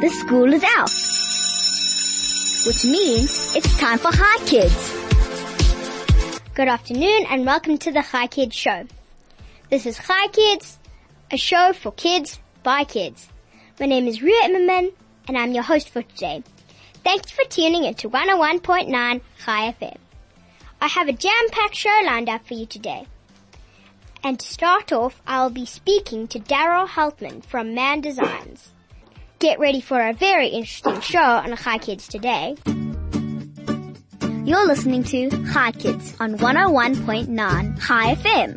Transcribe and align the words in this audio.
the 0.00 0.08
school 0.08 0.50
is 0.54 0.64
out. 0.64 0.90
Which 2.66 2.84
means 2.86 3.54
it's 3.54 3.78
time 3.78 3.98
for 3.98 4.08
Hi 4.10 4.44
Kids. 4.46 4.94
Good 6.54 6.68
afternoon 6.68 7.26
and 7.28 7.44
welcome 7.44 7.76
to 7.76 7.92
the 7.92 8.00
Hi 8.00 8.26
Kids 8.26 8.56
show. 8.56 8.86
This 9.68 9.84
is 9.84 9.98
Hi 9.98 10.28
Kids, 10.28 10.78
a 11.30 11.36
show 11.36 11.74
for 11.74 11.92
kids 11.92 12.38
by 12.62 12.84
kids. 12.84 13.28
My 13.78 13.84
name 13.84 14.06
is 14.06 14.22
Ria 14.22 14.40
Immerman 14.44 14.94
and 15.28 15.36
I'm 15.36 15.52
your 15.52 15.64
host 15.64 15.90
for 15.90 16.00
today. 16.00 16.44
Thank 17.04 17.28
you 17.28 17.36
for 17.36 17.50
tuning 17.50 17.84
in 17.84 17.92
to 17.96 18.08
101.9 18.08 19.20
Hi 19.44 19.72
FM. 19.78 19.96
I 20.80 20.86
have 20.88 21.08
a 21.08 21.12
jam-packed 21.12 21.74
show 21.74 22.00
lined 22.06 22.30
up 22.30 22.46
for 22.46 22.54
you 22.54 22.64
today. 22.64 23.06
And 24.24 24.40
to 24.40 24.46
start 24.46 24.92
off, 24.92 25.20
I'll 25.26 25.50
be 25.50 25.66
speaking 25.66 26.26
to 26.28 26.40
Darryl 26.40 26.88
Haltman 26.88 27.44
from 27.44 27.74
Mann 27.74 28.00
Designs. 28.00 28.70
Get 29.40 29.58
ready 29.58 29.80
for 29.80 29.98
a 29.98 30.12
very 30.12 30.48
interesting 30.48 31.00
show 31.00 31.18
on 31.18 31.52
Hi 31.52 31.78
Kids 31.78 32.06
today. 32.06 32.56
You're 34.44 34.66
listening 34.66 35.02
to 35.04 35.30
Hi 35.46 35.72
Kids 35.72 36.14
on 36.20 36.36
101.9 36.36 37.78
Hi 37.78 38.14
FM. 38.16 38.50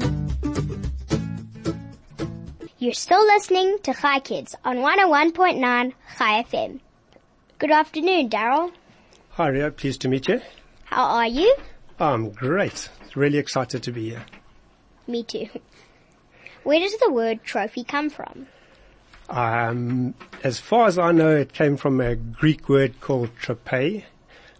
You're 2.79 2.91
still 2.91 3.25
listening 3.25 3.77
to 3.83 3.93
Hi 3.93 4.19
Kids 4.19 4.55
on 4.65 4.79
101.9 4.79 5.93
Hi 6.17 6.43
FM. 6.43 6.81
Good 7.59 7.71
afternoon, 7.71 8.29
Darryl. 8.29 8.73
Hi 9.29 9.47
Ria, 9.47 9.71
pleased 9.71 10.01
to 10.01 10.09
meet 10.09 10.27
you. 10.27 10.41
How 10.83 11.05
are 11.05 11.27
you? 11.27 11.55
I'm 11.97 12.31
great. 12.31 12.89
Really 13.15 13.37
excited 13.37 13.83
to 13.83 13.93
be 13.93 14.09
here. 14.09 14.25
Me 15.07 15.23
too. 15.23 15.47
Where 16.63 16.81
does 16.81 16.97
the 16.97 17.09
word 17.09 17.41
trophy 17.41 17.85
come 17.85 18.09
from? 18.09 18.47
Um, 19.29 20.13
as 20.43 20.59
far 20.59 20.87
as 20.87 20.97
I 20.97 21.11
know, 21.11 21.35
it 21.35 21.53
came 21.53 21.77
from 21.77 22.01
a 22.01 22.15
Greek 22.15 22.69
word 22.69 22.99
called 22.99 23.29
trope. 23.37 24.03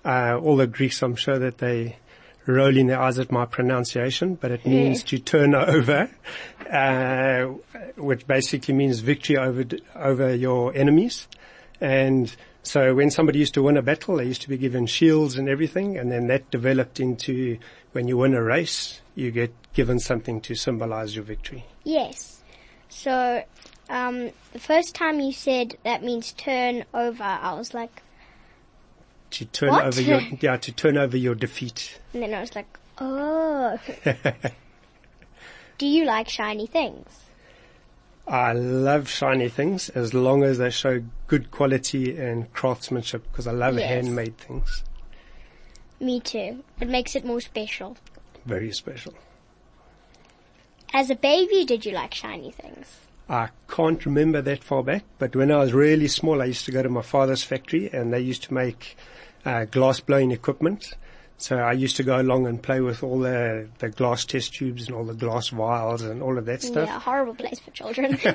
Uh, 0.06 0.38
all 0.42 0.58
the 0.58 0.68
Greeks, 0.68 1.02
I'm 1.02 1.16
sure 1.16 1.40
that 1.40 1.60
they 1.60 1.98
rolling 2.46 2.88
their 2.88 3.00
eyes 3.00 3.20
at 3.20 3.32
my 3.32 3.46
pronunciation, 3.46 4.36
but 4.36 4.52
it 4.52 4.66
means 4.66 5.04
to 5.04 5.20
turn 5.20 5.56
over, 5.56 6.10
uh, 6.70 7.44
which 7.96 8.28
basically 8.28 8.74
means 8.74 9.00
victory 9.00 9.38
over 9.38 9.64
over 9.96 10.36
your 10.36 10.76
enemies. 10.76 11.28
And 11.80 12.34
so 12.64 12.96
when 12.96 13.12
somebody 13.12 13.40
used 13.40 13.54
to 13.56 13.64
win 13.64 13.78
a 13.78 13.82
battle, 13.82 14.18
they 14.18 14.26
used 14.26 14.42
to 14.44 14.50
be 14.50 14.58
given 14.58 14.86
shields 14.86 15.38
and 15.38 15.50
everything, 15.50 15.98
and 15.98 16.12
then 16.12 16.28
that 16.28 16.50
developed 16.50 17.00
into 17.00 17.58
when 17.92 18.08
you 18.08 18.18
win 18.18 18.34
a 18.34 18.42
race, 18.42 19.02
you 19.16 19.32
get 19.32 19.54
given 19.74 20.00
something 20.00 20.42
to 20.42 20.56
symbolize 20.56 21.16
your 21.16 21.24
victory. 21.24 21.66
Yes. 21.84 22.42
So, 22.90 23.44
um, 23.90 24.32
the 24.54 24.60
first 24.60 24.96
time 24.96 25.20
you 25.20 25.32
said 25.34 25.78
that 25.84 26.04
means 26.04 26.32
turn 26.34 26.86
over, 26.94 27.24
I 27.24 27.54
was 27.54 27.74
like, 27.74 28.02
To 29.32 29.46
turn 29.46 29.72
What? 29.72 29.86
over 29.86 30.02
your, 30.02 30.22
yeah, 30.40 30.58
to 30.58 30.72
turn 30.72 30.98
over 30.98 31.18
your 31.18 31.36
defeat. 31.36 32.00
and 32.14 32.24
then 32.24 32.34
I 32.34 32.42
was 32.42 32.56
like, 32.56 32.68
oh. 33.00 33.80
Do 35.78 35.86
you 35.88 36.06
like 36.06 36.30
shiny 36.30 36.68
things? 36.68 37.08
I 38.28 38.54
love 38.54 39.10
shiny 39.10 39.50
things 39.50 39.90
as 39.90 40.14
long 40.14 40.44
as 40.44 40.58
they 40.58 40.70
show 40.70 41.04
good 41.28 41.52
quality 41.52 42.16
and 42.18 42.52
craftsmanship 42.54 43.24
because 43.32 43.48
I 43.48 43.52
love 43.52 43.78
Yes. 43.78 43.90
handmade 43.90 44.38
things. 44.38 44.84
Me 46.00 46.20
too. 46.22 46.64
It 46.80 46.88
makes 46.88 47.16
it 47.16 47.26
more 47.26 47.42
special. 47.42 47.98
Very 48.46 48.72
special. 48.72 49.14
As 50.94 51.10
a 51.10 51.16
baby, 51.16 51.66
did 51.66 51.86
you 51.86 51.92
like 51.92 52.14
shiny 52.14 52.52
things? 52.52 53.03
I 53.30 53.50
can't 53.70 54.06
remember 54.06 54.42
that 54.42 54.64
far 54.64 54.84
back, 54.84 55.04
but 55.18 55.36
when 55.36 55.52
I 55.52 55.58
was 55.60 55.74
really 55.74 56.08
small, 56.08 56.42
I 56.42 56.46
used 56.46 56.66
to 56.66 56.72
go 56.72 56.84
to 56.84 56.90
my 56.90 57.02
father's 57.02 57.44
factory 57.44 57.90
and 57.92 58.14
they 58.14 58.20
used 58.20 58.44
to 58.44 58.54
make 58.54 58.98
uh, 59.46 59.66
glass 59.66 60.00
blowing 60.00 60.32
equipment. 60.32 60.96
So 61.38 61.58
I 61.58 61.72
used 61.74 61.98
to 61.98 62.04
go 62.04 62.22
along 62.22 62.48
and 62.48 62.62
play 62.62 62.80
with 62.80 63.04
all 63.04 63.20
the, 63.20 63.68
the 63.80 63.90
glass 63.90 64.24
test 64.24 64.54
tubes 64.54 64.88
and 64.88 64.96
all 64.96 65.04
the 65.04 65.14
glass 65.14 65.50
vials 65.50 66.02
and 66.02 66.22
all 66.22 66.38
of 66.38 66.46
that 66.46 66.62
stuff. 66.62 66.88
Yeah, 66.88 67.00
horrible 67.00 67.36
place 67.36 67.60
for 67.60 67.72
children. 67.72 68.18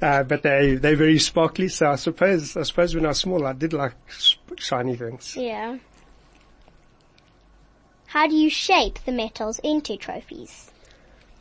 Uh, 0.00 0.22
but 0.22 0.42
they, 0.42 0.76
they're 0.76 0.96
very 0.96 1.18
sparkly. 1.18 1.68
So 1.68 1.90
I 1.90 1.96
suppose, 1.96 2.56
I 2.56 2.62
suppose 2.62 2.94
when 2.94 3.04
I 3.04 3.08
was 3.08 3.18
small, 3.18 3.46
I 3.46 3.52
did 3.52 3.72
like 3.72 3.94
shiny 4.56 4.96
things. 4.96 5.36
yeah. 5.36 5.78
How 8.06 8.26
do 8.28 8.34
you 8.36 8.48
shape 8.48 8.98
the 9.04 9.12
metals 9.12 9.58
into 9.58 9.96
trophies? 9.96 10.70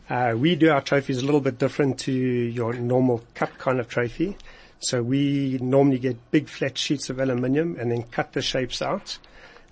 Uh, 0.10 0.34
we 0.38 0.56
do 0.56 0.70
our 0.70 0.82
trophies 0.82 1.22
a 1.22 1.26
little 1.26 1.42
bit 1.42 1.58
different 1.58 2.00
to 2.00 2.12
your 2.12 2.74
normal 2.74 3.24
cup 3.34 3.58
kind 3.58 3.80
of 3.80 3.88
trophy. 3.88 4.38
So 4.80 5.02
we 5.02 5.58
normally 5.62 5.98
get 6.00 6.32
big 6.32 6.48
flat 6.48 6.78
sheets 6.78 7.10
of 7.10 7.20
aluminium 7.20 7.78
and 7.80 7.92
then 7.92 8.04
cut 8.04 8.34
the 8.34 8.42
shapes 8.42 8.82
out. 8.82 9.18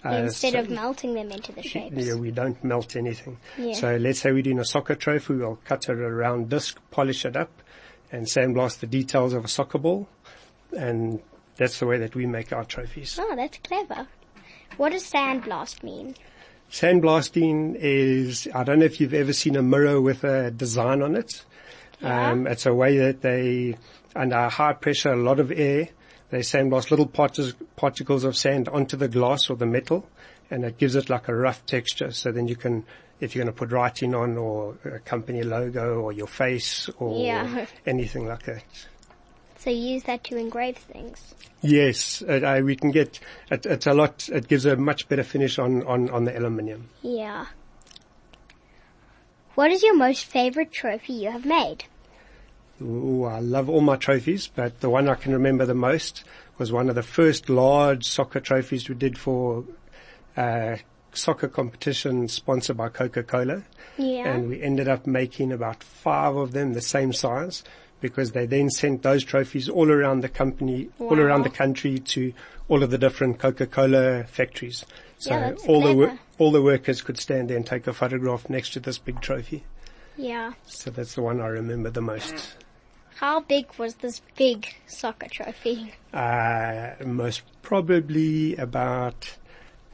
Uh, 0.03 0.09
Instead 0.23 0.53
so- 0.53 0.59
of 0.59 0.69
melting 0.69 1.13
them 1.13 1.31
into 1.31 1.51
the 1.51 1.61
shapes. 1.61 1.95
Yeah, 1.95 2.15
we 2.15 2.31
don't 2.31 2.61
melt 2.63 2.95
anything. 2.95 3.37
Yeah. 3.57 3.73
So 3.73 3.95
let's 3.97 4.19
say 4.19 4.31
we're 4.31 4.41
doing 4.41 4.59
a 4.59 4.65
soccer 4.65 4.95
trophy, 4.95 5.35
we'll 5.35 5.59
cut 5.65 5.87
it 5.87 5.91
a 5.91 5.95
round 5.95 6.49
disc, 6.49 6.79
polish 6.91 7.25
it 7.25 7.37
up, 7.37 7.51
and 8.11 8.25
sandblast 8.25 8.79
the 8.79 8.87
details 8.87 9.33
of 9.33 9.45
a 9.45 9.47
soccer 9.47 9.77
ball. 9.77 10.07
And 10.75 11.21
that's 11.57 11.79
the 11.79 11.85
way 11.85 11.99
that 11.99 12.15
we 12.15 12.25
make 12.25 12.51
our 12.51 12.65
trophies. 12.65 13.17
Oh, 13.21 13.35
that's 13.35 13.59
clever. 13.59 14.07
What 14.77 14.91
does 14.91 15.09
sandblast 15.09 15.83
mean? 15.83 16.15
Sandblasting 16.73 17.75
is, 17.79 18.47
I 18.51 18.63
don't 18.63 18.79
know 18.79 18.85
if 18.85 18.99
you've 18.99 19.13
ever 19.13 19.31
seen 19.31 19.55
a 19.55 19.61
mirror 19.61 20.01
with 20.01 20.23
a 20.23 20.49
design 20.49 21.03
on 21.03 21.15
it. 21.15 21.45
Yeah. 22.01 22.31
Um, 22.31 22.47
it's 22.47 22.65
a 22.65 22.73
way 22.73 22.97
that 22.97 23.21
they, 23.21 23.77
under 24.15 24.49
high 24.49 24.73
pressure, 24.73 25.13
a 25.13 25.15
lot 25.15 25.39
of 25.39 25.51
air, 25.51 25.89
they 26.31 26.39
sandblast 26.39 26.89
little 26.89 27.07
partic- 27.07 27.53
particles 27.75 28.23
of 28.23 28.35
sand 28.35 28.67
onto 28.69 28.97
the 28.97 29.07
glass 29.07 29.51
or 29.51 29.55
the 29.55 29.67
metal, 29.67 30.09
and 30.49 30.65
it 30.65 30.79
gives 30.79 30.95
it 30.95 31.11
like 31.11 31.27
a 31.27 31.35
rough 31.35 31.63
texture. 31.67 32.09
So 32.09 32.31
then 32.31 32.47
you 32.47 32.55
can, 32.55 32.85
if 33.19 33.35
you're 33.35 33.45
going 33.45 33.53
to 33.53 33.57
put 33.57 33.71
writing 33.71 34.15
on 34.15 34.35
or 34.35 34.75
a 34.83 34.97
company 34.97 35.43
logo 35.43 36.01
or 36.01 36.11
your 36.11 36.25
face 36.27 36.89
or 36.97 37.23
Yeah. 37.23 37.67
anything 37.85 38.25
like 38.27 38.43
that. 38.43 38.63
So 39.63 39.69
you 39.69 39.93
use 39.93 40.03
that 40.03 40.25
to 40.25 40.35
engrave 40.35 40.75
things. 40.75 41.35
Yes, 41.61 42.21
uh, 42.27 42.41
uh, 42.43 42.61
we 42.65 42.75
can 42.75 42.91
get, 42.91 43.21
it, 43.49 43.65
it's 43.65 43.87
a 43.87 43.93
lot, 43.93 44.27
it 44.27 44.49
gives 44.49 44.65
a 44.65 44.75
much 44.75 45.07
better 45.07 45.23
finish 45.23 45.57
on, 45.57 45.83
on, 45.83 46.09
on 46.09 46.25
the 46.25 46.37
aluminium. 46.37 46.89
Yeah. 47.01 47.45
What 49.55 49.71
is 49.71 49.81
your 49.81 49.95
most 49.95 50.25
favorite 50.25 50.73
trophy 50.73 51.13
you 51.13 51.31
have 51.31 51.45
made? 51.45 51.85
Ooh, 52.81 53.23
I 53.23 53.39
love 53.39 53.69
all 53.69 53.79
my 53.79 53.95
trophies, 53.95 54.47
but 54.53 54.81
the 54.81 54.89
one 54.89 55.07
I 55.07 55.15
can 55.15 55.31
remember 55.31 55.65
the 55.65 55.73
most 55.73 56.25
was 56.57 56.73
one 56.73 56.89
of 56.89 56.95
the 56.95 57.03
first 57.03 57.49
large 57.49 58.05
soccer 58.05 58.41
trophies 58.41 58.89
we 58.89 58.95
did 58.95 59.17
for 59.17 59.63
uh, 60.35 60.75
soccer 61.13 61.47
competition 61.47 62.27
sponsored 62.27 62.75
by 62.75 62.89
Coca-Cola. 62.89 63.63
Yeah. 63.97 64.27
And 64.27 64.49
we 64.49 64.61
ended 64.61 64.89
up 64.89 65.07
making 65.07 65.53
about 65.53 65.83
five 65.83 66.35
of 66.35 66.51
them 66.51 66.73
the 66.73 66.81
same 66.81 67.13
size 67.13 67.63
because 68.03 68.33
they 68.33 68.45
then 68.45 68.69
sent 68.69 69.01
those 69.01 69.23
trophies 69.23 69.69
all 69.69 69.89
around 69.89 70.19
the 70.23 70.27
company, 70.29 70.89
all 70.99 71.17
around 71.17 71.43
the 71.43 71.49
country 71.49 71.97
to 71.99 72.33
all 72.67 72.83
of 72.83 72.91
the 72.91 72.97
different 72.97 73.39
Coca-Cola 73.39 74.25
factories. 74.25 74.83
So 75.19 75.29
Yeah, 75.31 75.53
all 75.69 75.79
the, 75.79 75.93
clever. 75.93 75.95
wor- 75.95 76.19
all 76.37 76.51
the 76.51 76.61
workers 76.61 77.01
could 77.01 77.17
stand 77.17 77.49
there 77.49 77.55
and 77.55 77.65
take 77.65 77.87
a 77.87 77.93
photograph 77.93 78.49
next 78.49 78.73
to 78.73 78.81
this 78.81 78.97
big 78.97 79.21
trophy. 79.21 79.63
yeah. 80.17 80.51
So 80.65 80.91
that's 80.91 81.15
the 81.15 81.21
one 81.21 81.39
I 81.39 81.47
remember 81.47 81.89
the 81.89 82.01
most. 82.01 82.55
How 83.15 83.39
big 83.39 83.67
was 83.77 83.95
this 83.95 84.21
big 84.35 84.67
soccer 84.85 85.29
trophy? 85.29 85.93
Uh, 86.13 86.89
most 87.05 87.43
probably 87.61 88.57
about 88.57 89.37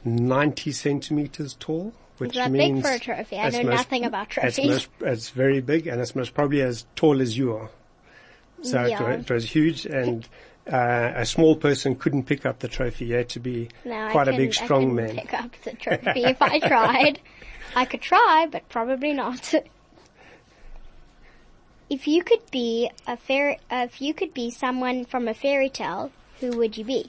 90 0.04 0.72
centimeters 0.72 1.54
tall, 1.60 1.92
which 2.18 2.34
that 2.34 2.50
means 2.50 2.82
big 2.82 2.84
for 2.84 2.90
a 2.92 2.98
trophy? 2.98 3.38
I 3.38 3.50
know 3.50 3.62
most- 3.62 3.76
nothing 3.76 4.04
about 4.04 4.26
It's, 4.36 4.56
trophies. 4.56 4.66
most, 4.66 4.88
it's 5.02 5.30
very 5.30 5.60
big 5.60 5.86
and 5.86 6.00
it's 6.00 6.16
most 6.16 6.34
probably 6.34 6.60
as 6.62 6.86
tall 6.96 7.20
as 7.20 7.38
you 7.38 7.54
are. 7.54 7.70
So 8.62 8.82
it, 8.82 8.90
Yeah. 8.90 9.02
wa- 9.02 9.08
it 9.10 9.30
was 9.30 9.44
huge 9.50 9.86
and 9.86 10.28
uh, 10.70 11.12
a 11.16 11.24
small 11.26 11.56
person 11.56 11.96
couldn't 11.96 12.24
pick 12.24 12.44
up 12.46 12.58
the 12.60 12.68
trophy. 12.68 13.06
You 13.06 13.16
had 13.16 13.28
to 13.30 13.40
be 13.40 13.68
No, 13.84 14.08
quite 14.10 14.28
a 14.28 14.32
big 14.36 14.52
strong 14.54 14.94
couldn't 14.94 14.94
man. 14.96 15.16
pick 15.16 15.34
up 15.34 15.50
the 15.64 15.72
trophy 15.72 16.24
if 16.24 16.40
I 16.42 16.58
tried. 16.60 17.20
I 17.76 17.84
could 17.84 18.00
try, 18.02 18.46
but 18.50 18.68
probably 18.68 19.12
not. 19.12 19.54
If 21.88 22.06
you 22.06 22.22
could 22.22 22.48
be 22.50 22.90
a 23.06 23.16
fairy, 23.16 23.58
uh, 23.70 23.86
if 23.90 24.00
you 24.00 24.14
could 24.14 24.32
be 24.32 24.50
someone 24.50 25.04
from 25.04 25.26
a 25.26 25.34
fairy 25.34 25.68
tale, 25.68 26.12
who 26.40 26.50
would 26.56 26.76
you 26.76 26.84
be? 26.84 27.06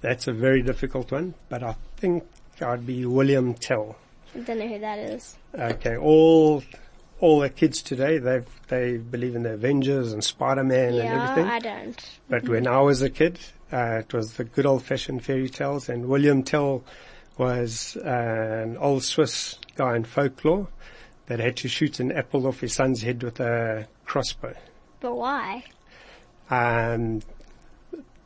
That's 0.00 0.26
a 0.26 0.32
very 0.32 0.62
difficult 0.62 1.12
one, 1.12 1.34
but 1.48 1.62
I 1.62 1.76
think 1.96 2.24
I'd 2.60 2.86
be 2.86 3.04
William 3.06 3.54
Tell. 3.54 3.96
I 4.34 4.38
don't 4.40 4.58
know 4.58 4.66
who 4.66 4.78
that 4.80 4.98
is. 4.98 5.36
Okay, 5.56 5.96
all 5.96 6.62
all 7.20 7.40
the 7.40 7.50
kids 7.50 7.82
today 7.82 8.18
they 8.18 8.42
they 8.68 8.96
believe 8.96 9.36
in 9.36 9.42
the 9.42 9.52
Avengers 9.52 10.12
and 10.12 10.24
Spider-Man 10.24 10.88
and 10.88 10.96
yeah, 10.96 11.22
everything. 11.22 11.50
I 11.50 11.58
don't. 11.58 12.18
But 12.28 12.48
when 12.48 12.66
I 12.66 12.80
was 12.80 13.02
a 13.02 13.10
kid, 13.10 13.38
uh, 13.72 14.00
it 14.00 14.12
was 14.12 14.34
the 14.34 14.44
good 14.44 14.66
old-fashioned 14.66 15.24
fairy 15.24 15.48
tales, 15.48 15.88
and 15.88 16.06
William 16.06 16.42
Tell 16.42 16.84
was 17.36 17.96
uh, 17.96 18.64
an 18.64 18.76
old 18.76 19.02
Swiss 19.04 19.58
guy 19.76 19.96
in 19.96 20.04
folklore 20.04 20.68
that 21.26 21.38
had 21.38 21.56
to 21.58 21.68
shoot 21.68 22.00
an 22.00 22.12
apple 22.12 22.46
off 22.46 22.60
his 22.60 22.74
son's 22.74 23.02
head 23.02 23.22
with 23.22 23.40
a 23.40 23.86
crossbow. 24.04 24.54
But 25.00 25.14
why? 25.14 25.64
Um, 26.50 27.22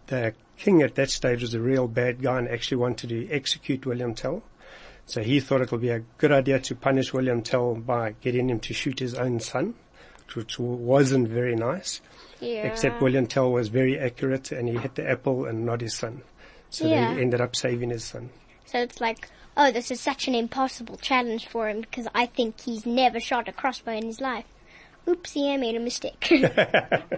the 0.06 0.34
king 0.56 0.82
at 0.82 0.94
that 0.94 1.10
stage 1.10 1.42
was 1.42 1.54
a 1.54 1.60
real 1.60 1.86
bad 1.86 2.22
guy 2.22 2.38
and 2.38 2.48
actually 2.48 2.78
wanted 2.78 3.10
to 3.10 3.30
execute 3.30 3.86
William 3.86 4.14
Tell. 4.14 4.42
So 5.06 5.22
he 5.22 5.40
thought 5.40 5.60
it 5.60 5.70
would 5.70 5.80
be 5.82 5.90
a 5.90 6.00
good 6.18 6.32
idea 6.32 6.58
to 6.60 6.74
punish 6.74 7.12
William 7.12 7.42
Tell 7.42 7.74
by 7.74 8.14
getting 8.20 8.48
him 8.48 8.60
to 8.60 8.72
shoot 8.72 8.98
his 8.98 9.14
own 9.14 9.38
son, 9.40 9.74
which 10.34 10.58
wasn't 10.58 11.28
very 11.28 11.54
nice. 11.54 12.00
Yeah. 12.40 12.66
Except 12.66 13.02
William 13.02 13.26
Tell 13.26 13.52
was 13.52 13.68
very 13.68 13.98
accurate 13.98 14.50
and 14.52 14.68
he 14.68 14.76
hit 14.76 14.94
the 14.94 15.08
apple 15.08 15.44
and 15.46 15.66
not 15.66 15.80
his 15.82 15.94
son. 15.94 16.22
So 16.70 16.86
Yeah. 16.86 17.14
they 17.14 17.20
ended 17.20 17.40
up 17.40 17.54
saving 17.54 17.90
his 17.90 18.04
son. 18.04 18.30
So 18.64 18.78
it's 18.78 19.00
like, 19.00 19.28
oh, 19.56 19.70
this 19.70 19.90
is 19.90 20.00
such 20.00 20.26
an 20.26 20.34
impossible 20.34 20.96
challenge 20.96 21.46
for 21.46 21.68
him 21.68 21.82
because 21.82 22.08
I 22.14 22.26
think 22.26 22.60
he's 22.62 22.86
never 22.86 23.20
shot 23.20 23.46
a 23.48 23.52
crossbow 23.52 23.92
in 23.92 24.06
his 24.06 24.20
life. 24.20 24.46
Oopsie, 25.06 25.52
I 25.52 25.58
made 25.58 25.76
a 25.76 25.80
mistake. 25.80 26.32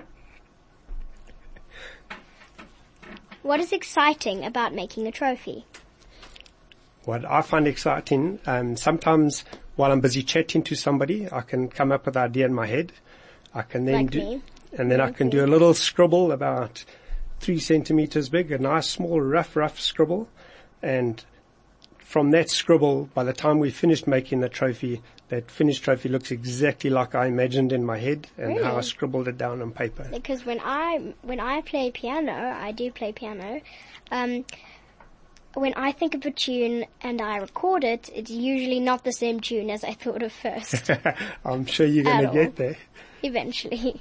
what 3.42 3.60
is 3.60 3.72
exciting 3.72 4.44
about 4.44 4.74
making 4.74 5.06
a 5.06 5.12
trophy? 5.12 5.64
What 7.06 7.24
I 7.24 7.40
find 7.40 7.68
exciting, 7.68 8.40
um, 8.46 8.76
sometimes 8.76 9.44
while 9.76 9.92
I'm 9.92 10.00
busy 10.00 10.24
chatting 10.24 10.64
to 10.64 10.74
somebody, 10.74 11.28
I 11.30 11.40
can 11.42 11.68
come 11.68 11.92
up 11.92 12.04
with 12.04 12.16
an 12.16 12.24
idea 12.24 12.46
in 12.46 12.52
my 12.52 12.66
head. 12.66 12.92
I 13.54 13.62
can 13.62 13.84
then 13.84 13.94
Like 13.94 14.10
do, 14.10 14.18
me. 14.18 14.42
and 14.76 14.90
then 14.90 15.00
I 15.00 15.12
can 15.12 15.30
do 15.30 15.44
a 15.44 15.46
little 15.46 15.72
scribble 15.72 16.32
about 16.32 16.84
three 17.38 17.60
centimeters 17.60 18.28
big, 18.28 18.50
a 18.50 18.58
nice 18.58 18.88
small 18.88 19.20
rough, 19.20 19.54
rough 19.54 19.78
scribble. 19.78 20.28
And 20.82 21.24
from 21.98 22.32
that 22.32 22.50
scribble, 22.50 23.08
by 23.14 23.22
the 23.22 23.32
time 23.32 23.60
we 23.60 23.70
finished 23.70 24.08
making 24.08 24.40
the 24.40 24.48
trophy, 24.48 25.00
that 25.28 25.48
finished 25.48 25.84
trophy 25.84 26.08
looks 26.08 26.32
exactly 26.32 26.90
like 26.90 27.14
I 27.14 27.26
imagined 27.26 27.72
in 27.72 27.84
my 27.84 27.98
head 27.98 28.26
and 28.36 28.58
how 28.64 28.78
I 28.78 28.80
scribbled 28.80 29.28
it 29.28 29.38
down 29.38 29.62
on 29.62 29.70
paper. 29.70 30.08
Because 30.12 30.44
when 30.44 30.58
I 30.60 31.14
when 31.22 31.38
I 31.38 31.60
play 31.60 31.92
piano, 31.92 32.32
I 32.32 32.72
do 32.72 32.90
play 32.90 33.12
piano. 33.12 33.60
Um, 34.10 34.44
when 35.56 35.72
I 35.74 35.92
think 35.92 36.14
of 36.14 36.24
a 36.26 36.30
tune 36.30 36.84
and 37.00 37.20
I 37.20 37.38
record 37.38 37.82
it, 37.82 38.10
it's 38.14 38.30
usually 38.30 38.78
not 38.78 39.04
the 39.04 39.12
same 39.12 39.40
tune 39.40 39.70
as 39.70 39.84
I 39.84 39.94
thought 39.94 40.22
of 40.22 40.32
first. 40.32 40.90
I'm 41.44 41.64
sure 41.64 41.86
you're 41.86 42.04
going 42.04 42.26
to 42.26 42.32
get 42.32 42.56
there. 42.56 42.76
eventually. 43.22 44.00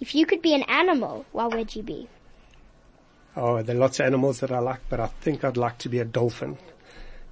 If 0.00 0.14
you 0.14 0.26
could 0.26 0.42
be 0.42 0.54
an 0.54 0.64
animal, 0.64 1.24
what 1.32 1.54
would 1.54 1.74
you 1.74 1.82
be? 1.82 2.08
Oh, 3.36 3.62
there 3.62 3.74
are 3.74 3.78
lots 3.78 4.00
of 4.00 4.06
animals 4.06 4.40
that 4.40 4.52
I 4.52 4.58
like, 4.58 4.80
but 4.90 5.00
I 5.00 5.06
think 5.06 5.44
I'd 5.44 5.56
like 5.56 5.78
to 5.78 5.88
be 5.88 6.00
a 6.00 6.04
dolphin. 6.04 6.58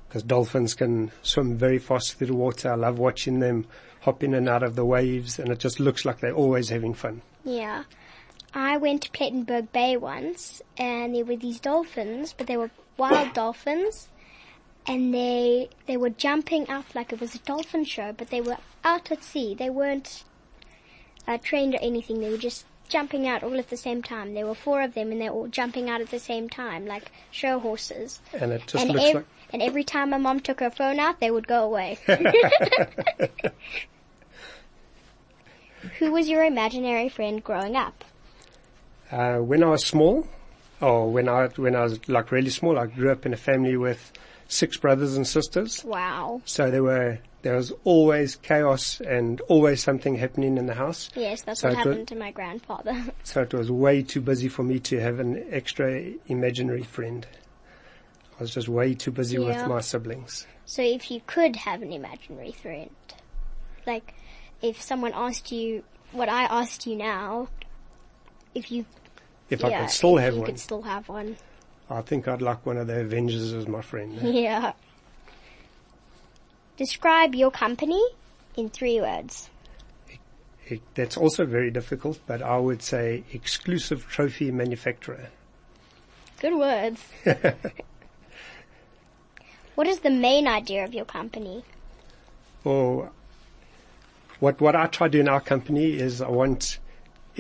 Because 0.08 0.22
dolphins 0.22 0.74
can 0.74 1.10
swim 1.22 1.58
very 1.58 1.78
fast 1.78 2.14
through 2.14 2.28
the 2.28 2.34
water. 2.34 2.72
I 2.72 2.76
love 2.76 2.98
watching 2.98 3.40
them 3.40 3.66
hop 4.00 4.22
in 4.24 4.32
and 4.32 4.48
out 4.48 4.62
of 4.62 4.74
the 4.74 4.84
waves 4.84 5.38
and 5.38 5.50
it 5.50 5.58
just 5.58 5.78
looks 5.80 6.06
like 6.06 6.20
they're 6.20 6.32
always 6.32 6.70
having 6.70 6.94
fun. 6.94 7.20
Yeah. 7.44 7.84
I 8.52 8.76
went 8.76 9.02
to 9.02 9.10
Plettenberg 9.10 9.72
Bay 9.72 9.96
once 9.96 10.60
and 10.76 11.14
there 11.14 11.24
were 11.24 11.36
these 11.36 11.60
dolphins, 11.60 12.34
but 12.36 12.46
they 12.46 12.56
were 12.56 12.70
wild 12.96 13.32
dolphins 13.34 14.08
and 14.86 15.14
they 15.14 15.68
they 15.86 15.96
were 15.96 16.10
jumping 16.10 16.68
out 16.68 16.94
like 16.94 17.12
it 17.12 17.20
was 17.20 17.34
a 17.34 17.38
dolphin 17.38 17.84
show, 17.84 18.12
but 18.12 18.30
they 18.30 18.40
were 18.40 18.56
out 18.84 19.10
at 19.12 19.22
sea. 19.22 19.54
They 19.54 19.70
weren't 19.70 20.24
uh, 21.26 21.38
trained 21.42 21.74
or 21.74 21.78
anything. 21.80 22.20
They 22.20 22.30
were 22.30 22.36
just 22.36 22.64
jumping 22.88 23.26
out 23.26 23.42
all 23.44 23.58
at 23.58 23.70
the 23.70 23.76
same 23.76 24.02
time. 24.02 24.34
There 24.34 24.46
were 24.46 24.54
four 24.54 24.82
of 24.82 24.94
them 24.94 25.12
and 25.12 25.20
they 25.20 25.28
were 25.30 25.36
all 25.36 25.48
jumping 25.48 25.88
out 25.88 26.00
at 26.00 26.10
the 26.10 26.18
same 26.18 26.48
time, 26.48 26.86
like 26.86 27.12
show 27.30 27.60
horses. 27.60 28.20
And 28.32 28.52
it 28.52 28.66
just 28.66 28.84
and, 28.84 28.94
looks 28.94 29.04
ev- 29.04 29.14
like, 29.14 29.26
and 29.52 29.62
every 29.62 29.84
time 29.84 30.10
my 30.10 30.18
mom 30.18 30.40
took 30.40 30.60
her 30.60 30.70
phone 30.70 30.98
out, 30.98 31.20
they 31.20 31.30
would 31.30 31.46
go 31.46 31.62
away. 31.62 31.98
Who 35.98 36.12
was 36.12 36.28
your 36.28 36.44
imaginary 36.44 37.08
friend 37.08 37.42
growing 37.42 37.76
up? 37.76 38.04
Uh, 39.12 39.38
when 39.38 39.62
I 39.62 39.68
was 39.68 39.84
small, 39.84 40.26
or 40.80 41.10
when 41.10 41.28
I, 41.28 41.46
when 41.56 41.74
I 41.76 41.82
was 41.82 42.08
like 42.08 42.30
really 42.32 42.50
small, 42.50 42.78
I 42.78 42.86
grew 42.86 43.10
up 43.10 43.26
in 43.26 43.32
a 43.32 43.36
family 43.36 43.76
with 43.76 44.12
six 44.48 44.76
brothers 44.76 45.16
and 45.16 45.26
sisters. 45.26 45.84
Wow. 45.84 46.42
So 46.44 46.70
there 46.70 46.82
were, 46.82 47.18
there 47.42 47.54
was 47.56 47.72
always 47.84 48.36
chaos 48.36 49.00
and 49.00 49.40
always 49.42 49.82
something 49.82 50.16
happening 50.16 50.56
in 50.58 50.66
the 50.66 50.74
house. 50.74 51.10
Yes, 51.14 51.42
that's 51.42 51.60
So 51.60 51.68
what 51.68 51.76
happened 51.76 52.08
to 52.08 52.16
my 52.16 52.30
grandfather. 52.30 52.96
So 53.22 53.42
it 53.42 53.52
was 53.54 53.70
way 53.70 54.02
too 54.02 54.20
busy 54.20 54.48
for 54.48 54.62
me 54.62 54.78
to 54.80 54.98
have 55.00 55.20
an 55.20 55.44
extra 55.50 56.02
imaginary 56.26 56.82
friend. 56.82 57.26
I 58.38 58.42
was 58.42 58.54
just 58.54 58.68
way 58.68 58.94
too 58.94 59.10
busy 59.10 59.36
Yeah. 59.38 59.46
with 59.46 59.66
my 59.66 59.80
siblings. 59.80 60.46
so 60.64 60.82
if 60.82 61.10
you 61.10 61.20
could 61.26 61.56
have 61.56 61.82
an 61.82 61.92
imaginary 61.92 62.52
friend, 62.52 62.90
like 63.86 64.14
if 64.62 64.80
someone 64.80 65.12
asked 65.14 65.52
you 65.52 65.84
what 66.12 66.28
I 66.28 66.44
asked 66.44 66.86
you 66.86 66.96
now, 66.96 67.48
if 68.54 68.70
you 68.70 68.84
If 69.48 69.60
yeah, 69.60 69.66
I 69.66 69.80
could 69.80 69.90
still 69.90 70.16
have 70.16 70.34
you 70.34 70.40
one, 70.40 70.46
could 70.46 70.60
still 70.60 70.82
have 70.82 71.08
one. 71.08 71.36
I 71.88 72.02
think 72.02 72.28
I'd 72.28 72.42
like 72.42 72.64
one 72.64 72.76
of 72.76 72.86
the 72.86 73.00
Avengers 73.00 73.52
as 73.52 73.66
my 73.66 73.82
friend. 73.82 74.18
Eh? 74.22 74.30
Yeah. 74.42 74.72
Describe 76.76 77.34
your 77.34 77.50
company 77.50 78.02
in 78.56 78.70
three 78.70 79.00
words. 79.00 79.50
It, 80.66 80.80
that's 80.94 81.16
also 81.16 81.44
very 81.44 81.70
difficult, 81.70 82.20
but 82.26 82.42
I 82.42 82.56
would 82.56 82.82
say 82.82 83.24
exclusive 83.32 84.06
trophy 84.08 84.50
manufacturer. 84.50 85.28
Good 86.40 86.56
words. 86.56 87.02
what 89.74 89.86
is 89.86 90.00
the 90.00 90.10
main 90.10 90.46
idea 90.48 90.84
of 90.84 90.94
your 90.94 91.04
company? 91.04 91.64
Or 92.64 93.10
what, 94.38 94.60
what 94.60 94.74
I 94.74 94.86
try 94.86 95.08
to 95.08 95.12
do 95.12 95.20
in 95.20 95.28
our 95.28 95.40
company 95.40 95.92
is 95.92 96.22
I 96.22 96.28
want 96.28 96.78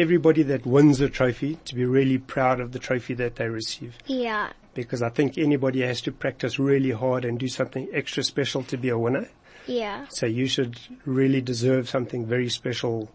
everybody 0.00 0.42
that 0.44 0.66
wins 0.66 1.00
a 1.00 1.08
trophy 1.08 1.58
to 1.66 1.74
be 1.74 1.84
really 1.84 2.18
proud 2.18 2.60
of 2.60 2.72
the 2.72 2.78
trophy 2.78 3.14
that 3.14 3.36
they 3.36 3.48
receive. 3.48 3.96
Yeah. 4.06 4.52
Because 4.74 5.02
I 5.02 5.10
think 5.10 5.36
anybody 5.36 5.80
has 5.82 6.00
to 6.02 6.12
practice 6.12 6.58
really 6.58 6.90
hard 6.90 7.24
and 7.24 7.38
do 7.38 7.48
something 7.48 7.88
extra 7.92 8.22
special 8.22 8.62
to 8.64 8.76
be 8.76 8.88
a 8.88 8.98
winner. 8.98 9.28
Yeah. 9.66 10.06
So 10.08 10.26
you 10.26 10.46
should 10.46 10.78
really 11.04 11.40
deserve 11.40 11.88
something 11.88 12.26
very 12.26 12.48
special 12.48 13.10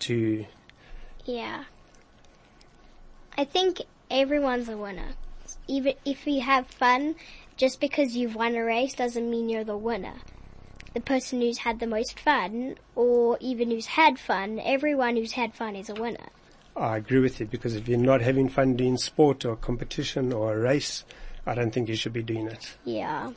to, 0.00 0.44
Yeah. 1.24 1.64
I 3.36 3.44
think 3.44 3.82
everyone's 4.10 4.68
a 4.68 4.76
winner. 4.76 5.10
Even 5.68 5.94
if 6.04 6.26
you 6.26 6.40
have 6.40 6.66
fun, 6.66 7.14
just 7.56 7.80
because 7.80 8.16
you've 8.16 8.34
won 8.34 8.54
a 8.56 8.64
race 8.64 8.94
doesn't 8.94 9.30
mean 9.30 9.48
you're 9.48 9.64
the 9.64 9.76
winner. 9.76 10.14
The 10.98 11.04
person 11.04 11.40
who's 11.40 11.58
had 11.58 11.78
the 11.78 11.86
most 11.86 12.18
fun, 12.18 12.74
or 12.96 13.38
even 13.40 13.70
who's 13.70 13.86
had 13.86 14.18
fun, 14.18 14.58
everyone 14.58 15.14
who's 15.14 15.30
had 15.30 15.54
fun 15.54 15.76
is 15.76 15.88
a 15.88 15.94
winner. 15.94 16.26
I 16.76 16.96
agree 16.96 17.20
with 17.20 17.38
you 17.38 17.46
because 17.46 17.76
if 17.76 17.86
you're 17.86 17.96
not 17.96 18.20
having 18.20 18.48
fun 18.48 18.74
doing 18.74 18.96
sport 18.96 19.44
or 19.44 19.54
competition 19.54 20.32
or 20.32 20.54
a 20.54 20.58
race, 20.58 21.04
I 21.46 21.54
don't 21.54 21.70
think 21.70 21.88
you 21.88 21.94
should 21.94 22.12
be 22.14 22.24
doing 22.24 22.48
it. 22.48 22.74
Yeah. 22.84 23.30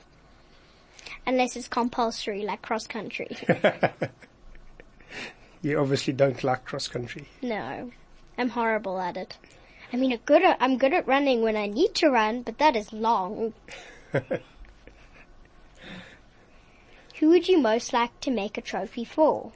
Unless 1.27 1.55
it's 1.55 1.67
compulsory, 1.67 2.41
like 2.41 2.63
cross 2.63 2.87
country. 2.87 3.29
You 5.61 5.77
obviously 5.77 6.13
don't 6.13 6.43
like 6.43 6.65
cross 6.65 6.87
country. 6.87 7.27
no. 7.43 7.91
I'm 8.39 8.49
horrible 8.49 8.99
at 8.99 9.17
it. 9.17 9.37
I 9.93 9.97
mean, 9.97 10.13
I'm 10.13 10.19
good 10.25 10.41
at, 10.41 10.57
I'm 10.59 10.79
good 10.79 10.93
at 10.93 11.05
running 11.05 11.43
when 11.43 11.55
I 11.55 11.67
need 11.67 11.93
to 11.95 12.09
run, 12.09 12.41
but 12.41 12.57
that 12.57 12.75
is 12.75 12.91
long. 12.91 13.53
Who 17.21 17.29
would 17.29 17.47
you 17.47 17.59
most 17.59 17.93
like 17.93 18.19
to 18.21 18.31
make 18.31 18.57
a 18.57 18.61
trophy 18.61 19.05
for? 19.05 19.51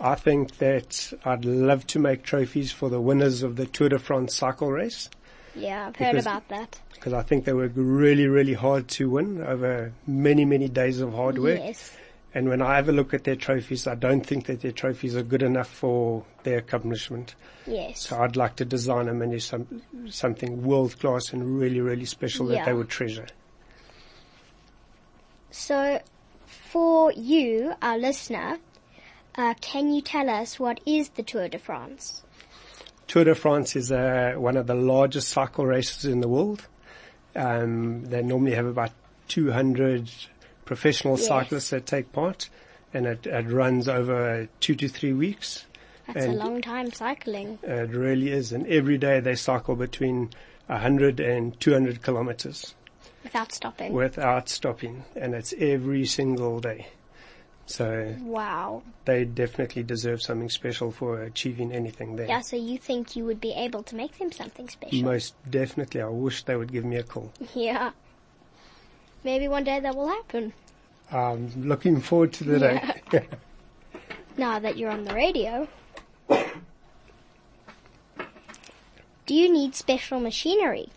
I 0.00 0.14
think 0.14 0.58
that 0.58 1.12
I'd 1.24 1.44
love 1.44 1.88
to 1.88 1.98
make 1.98 2.22
trophies 2.22 2.70
for 2.70 2.88
the 2.88 3.00
winners 3.00 3.42
of 3.42 3.56
the 3.56 3.66
Tour 3.66 3.88
de 3.88 3.98
France 3.98 4.32
cycle 4.32 4.70
race 4.70 5.10
Yeah, 5.56 5.88
I've 5.88 5.96
heard 5.96 6.12
Because- 6.12 6.24
about 6.26 6.48
that. 6.50 6.80
because 6.92 7.12
I 7.14 7.22
think 7.22 7.44
they 7.44 7.52
were 7.52 7.66
really, 7.66 8.28
really 8.28 8.54
hard 8.54 8.86
to 8.90 9.10
win 9.10 9.42
over 9.42 9.92
many, 10.06 10.44
many 10.44 10.68
days 10.68 11.00
of 11.00 11.12
hard 11.14 11.38
work. 11.38 11.58
Yes. 11.58 11.96
And 12.32 12.48
when 12.48 12.62
I 12.62 12.76
have 12.76 12.88
a 12.88 12.92
look 12.92 13.12
at 13.12 13.24
their 13.24 13.36
trophies, 13.36 13.86
I 13.88 13.96
don't 13.96 14.24
think 14.24 14.46
that 14.46 14.60
their 14.60 14.72
trophies 14.72 15.16
are 15.16 15.22
good 15.24 15.42
enough 15.42 15.68
for 15.68 16.24
their 16.44 16.58
accomplishment. 16.58 17.34
Yes. 17.66 18.00
So 18.02 18.20
I'd 18.22 18.36
like 18.36 18.54
to 18.56 18.64
design 18.64 19.06
them 19.06 19.20
into 19.20 19.40
some, 19.40 19.82
something 20.08 20.62
world 20.62 20.96
class 21.00 21.32
and 21.32 21.58
really, 21.58 21.80
really 21.80 22.04
special 22.04 22.46
that 22.46 22.66
they 22.66 22.72
would 22.72 22.88
treasure. 22.88 23.26
So, 25.54 26.00
for 26.46 27.12
you, 27.12 27.74
our 27.80 27.96
listener, 27.96 28.58
uh, 29.36 29.54
can 29.60 29.94
you 29.94 30.02
tell 30.02 30.28
us 30.28 30.58
what 30.58 30.80
is 30.84 31.10
the 31.10 31.22
Tour 31.22 31.48
de 31.48 31.60
France? 31.60 32.24
Tour 33.06 33.22
de 33.22 33.36
France 33.36 33.76
is 33.76 33.92
uh, 33.92 34.34
one 34.36 34.56
of 34.56 34.66
the 34.66 34.74
largest 34.74 35.28
cycle 35.28 35.64
races 35.64 36.06
in 36.06 36.20
the 36.20 36.26
world. 36.26 36.66
Um, 37.36 38.04
they 38.06 38.20
normally 38.20 38.56
have 38.56 38.66
about 38.66 38.90
200 39.28 40.10
professional 40.64 41.16
Yes. 41.16 41.28
cyclists 41.28 41.70
that 41.70 41.86
take 41.86 42.10
part, 42.10 42.48
and 42.92 43.06
it, 43.06 43.24
it 43.24 43.46
runs 43.48 43.88
over 43.88 44.48
two 44.58 44.74
to 44.74 44.88
three 44.88 45.12
weeks. 45.12 45.66
That's 46.08 46.26
And- 46.26 46.34
a 46.34 46.36
long 46.36 46.62
time 46.62 46.90
cycling. 46.92 47.60
It 47.62 47.90
really 47.90 48.32
is, 48.32 48.50
and 48.52 48.66
every 48.66 48.98
day 48.98 49.20
they 49.20 49.36
cycle 49.36 49.76
between 49.76 50.30
100 50.66 51.20
and 51.20 51.58
200 51.60 52.02
kilometers 52.02 52.74
Without 53.24 53.52
stopping. 53.52 53.92
without 53.92 54.48
stopping, 54.48 55.04
and 55.16 55.34
it's 55.34 55.52
every 55.58 56.04
single 56.06 56.60
day. 56.60 56.86
So 57.66 58.14
Wow. 58.20 58.82
they 59.06 59.24
definitely 59.24 59.82
deserve 59.82 60.20
something 60.20 60.50
special 60.50 60.90
for 60.90 61.22
achieving 61.22 61.72
anything 61.72 62.16
there. 62.16 62.28
Yeah, 62.28 62.40
so 62.42 62.56
you 62.56 62.76
think 62.76 63.16
you 63.16 63.24
would 63.24 63.40
be 63.40 63.52
able 63.54 63.82
to 63.84 63.96
make 63.96 64.18
them 64.18 64.30
something 64.30 64.68
special? 64.68 65.02
Most 65.02 65.34
definitely. 65.50 66.02
I 66.02 66.08
wish 66.08 66.42
they 66.44 66.54
would 66.56 66.70
give 66.70 66.84
me 66.84 66.96
a 66.96 67.02
call. 67.02 67.32
Yeah. 67.54 67.92
Maybe 69.24 69.48
one 69.48 69.64
day 69.64 69.80
that 69.80 69.94
will 69.96 70.08
happen. 70.08 70.52
I'm 71.10 71.50
looking 71.68 72.00
forward 72.02 72.34
to 72.34 72.44
the 72.44 72.58
day. 72.58 72.82
Now 74.36 74.58
that 74.58 74.76
you're 74.76 74.90
on 74.90 75.04
the 75.04 75.14
radio. 75.14 75.68
Do 79.26 79.34
you 79.34 79.50
need 79.50 79.74
special 79.74 80.18
machinery? 80.20 80.88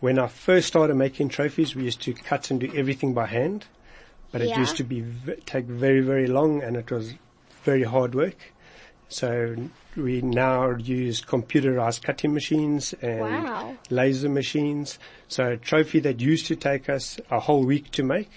When 0.00 0.18
I 0.18 0.26
first 0.26 0.68
started 0.68 0.94
making 0.94 1.28
trophies, 1.30 1.74
we 1.74 1.84
used 1.84 2.02
to 2.02 2.12
cut 2.12 2.50
and 2.50 2.60
do 2.60 2.70
everything 2.74 3.14
by 3.14 3.26
hand, 3.26 3.66
but 4.32 4.40
it 4.42 4.48
Yeah. 4.50 4.60
used 4.60 4.76
to 4.78 4.84
be 4.84 5.00
v- 5.00 5.36
take 5.46 5.64
very 5.66 6.00
very 6.00 6.26
long, 6.26 6.62
and 6.62 6.76
it 6.76 6.90
was 6.90 7.14
very 7.64 7.82
hard 7.84 8.14
work. 8.14 8.36
So 9.08 9.56
we 9.96 10.20
now 10.20 10.70
use 10.76 11.20
computerized 11.22 12.02
cutting 12.02 12.34
machines 12.34 12.92
and 13.00 13.20
Wow. 13.20 13.76
laser 13.88 14.28
machines. 14.28 14.98
So 15.28 15.52
a 15.52 15.56
trophy 15.56 16.00
that 16.00 16.20
used 16.20 16.46
to 16.48 16.56
take 16.56 16.88
us 16.88 17.18
a 17.30 17.40
whole 17.40 17.64
week 17.64 17.90
to 17.92 18.02
make, 18.02 18.30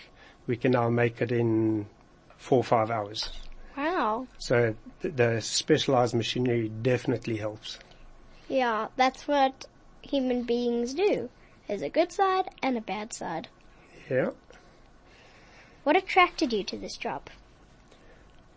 we 0.47 0.55
can 0.55 0.71
now 0.71 0.89
make 0.89 1.21
it 1.21 1.31
in 1.31 1.87
four 2.37 2.59
or 2.59 2.63
five 2.63 2.89
hours. 2.91 3.29
Wow. 3.75 4.27
So 4.37 4.75
th- 5.01 5.15
the 5.15 5.41
specialized 5.41 6.13
machinery 6.13 6.69
definitely 6.69 7.37
helps. 7.37 7.79
Yeah, 8.47 8.87
that's 8.95 9.27
what 9.27 9.65
human 10.01 10.43
beings 10.43 10.93
do. 10.93 11.29
There's 11.69 11.83
a 11.83 11.89
good 11.89 12.11
side 12.11 12.49
and 12.63 12.75
a 12.77 12.81
bad 12.81 13.13
side. 13.13 13.47
Yeah. 14.09 14.31
What 15.83 15.95
attracted 15.95 16.51
you 16.51 16.63
to 16.63 16.77
this 16.77 16.97
job? 16.97 17.29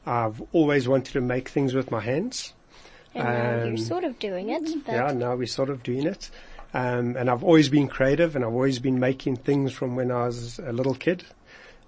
I've 0.06 0.42
always 0.52 0.88
wanted 0.88 1.12
to 1.12 1.20
make 1.20 1.50
things 1.50 1.74
with 1.74 1.90
my 1.90 2.00
hands. 2.00 2.54
And 3.14 3.24
now 3.24 3.58
you're 3.64 3.68
Um, 3.72 3.76
sort 3.76 4.04
of 4.04 4.18
doing 4.18 4.48
it, 4.48 4.62
but 4.86 4.94
Yeah, 4.94 5.12
now 5.12 5.36
we're 5.36 5.46
sort 5.46 5.68
of 5.68 5.82
doing 5.82 6.06
it. 6.06 6.30
Um, 6.72 7.14
and 7.18 7.28
I've 7.28 7.44
always 7.44 7.68
been 7.68 7.86
creative 7.86 8.34
and 8.34 8.46
I've 8.46 8.54
always 8.54 8.78
been 8.78 8.98
making 8.98 9.36
things 9.36 9.74
from 9.74 9.94
when 9.94 10.10
I 10.10 10.24
was 10.24 10.58
a 10.58 10.72
little 10.72 10.94
kid. 10.94 11.22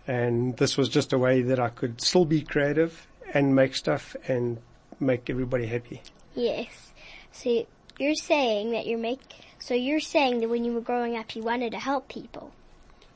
And 0.07 0.55
this 0.59 0.77
was 0.77 0.91
just 0.91 1.15
a 1.15 1.19
way 1.19 1.41
that 1.41 1.59
I 1.59 1.71
could 1.71 2.03
still 2.03 2.27
be 2.27 2.43
creative 2.43 3.07
and 3.33 3.55
make 3.57 3.75
stuff 3.75 4.15
and 4.29 4.59
make 5.01 5.31
everybody 5.31 5.65
happy. 5.65 6.03
yes. 6.35 6.91
So 7.33 7.67
you're 7.99 8.15
saying 8.15 8.73
that 8.73 8.87
you're 8.87 8.99
make 8.99 9.21
so 9.59 9.75
you're 9.75 10.01
saying 10.01 10.41
that 10.41 10.49
when 10.49 10.65
you 10.65 10.73
were 10.73 10.81
growing 10.81 11.17
up 11.17 11.35
you 11.35 11.43
wanted 11.43 11.73
to 11.73 11.79
help 11.79 12.09
people. 12.09 12.53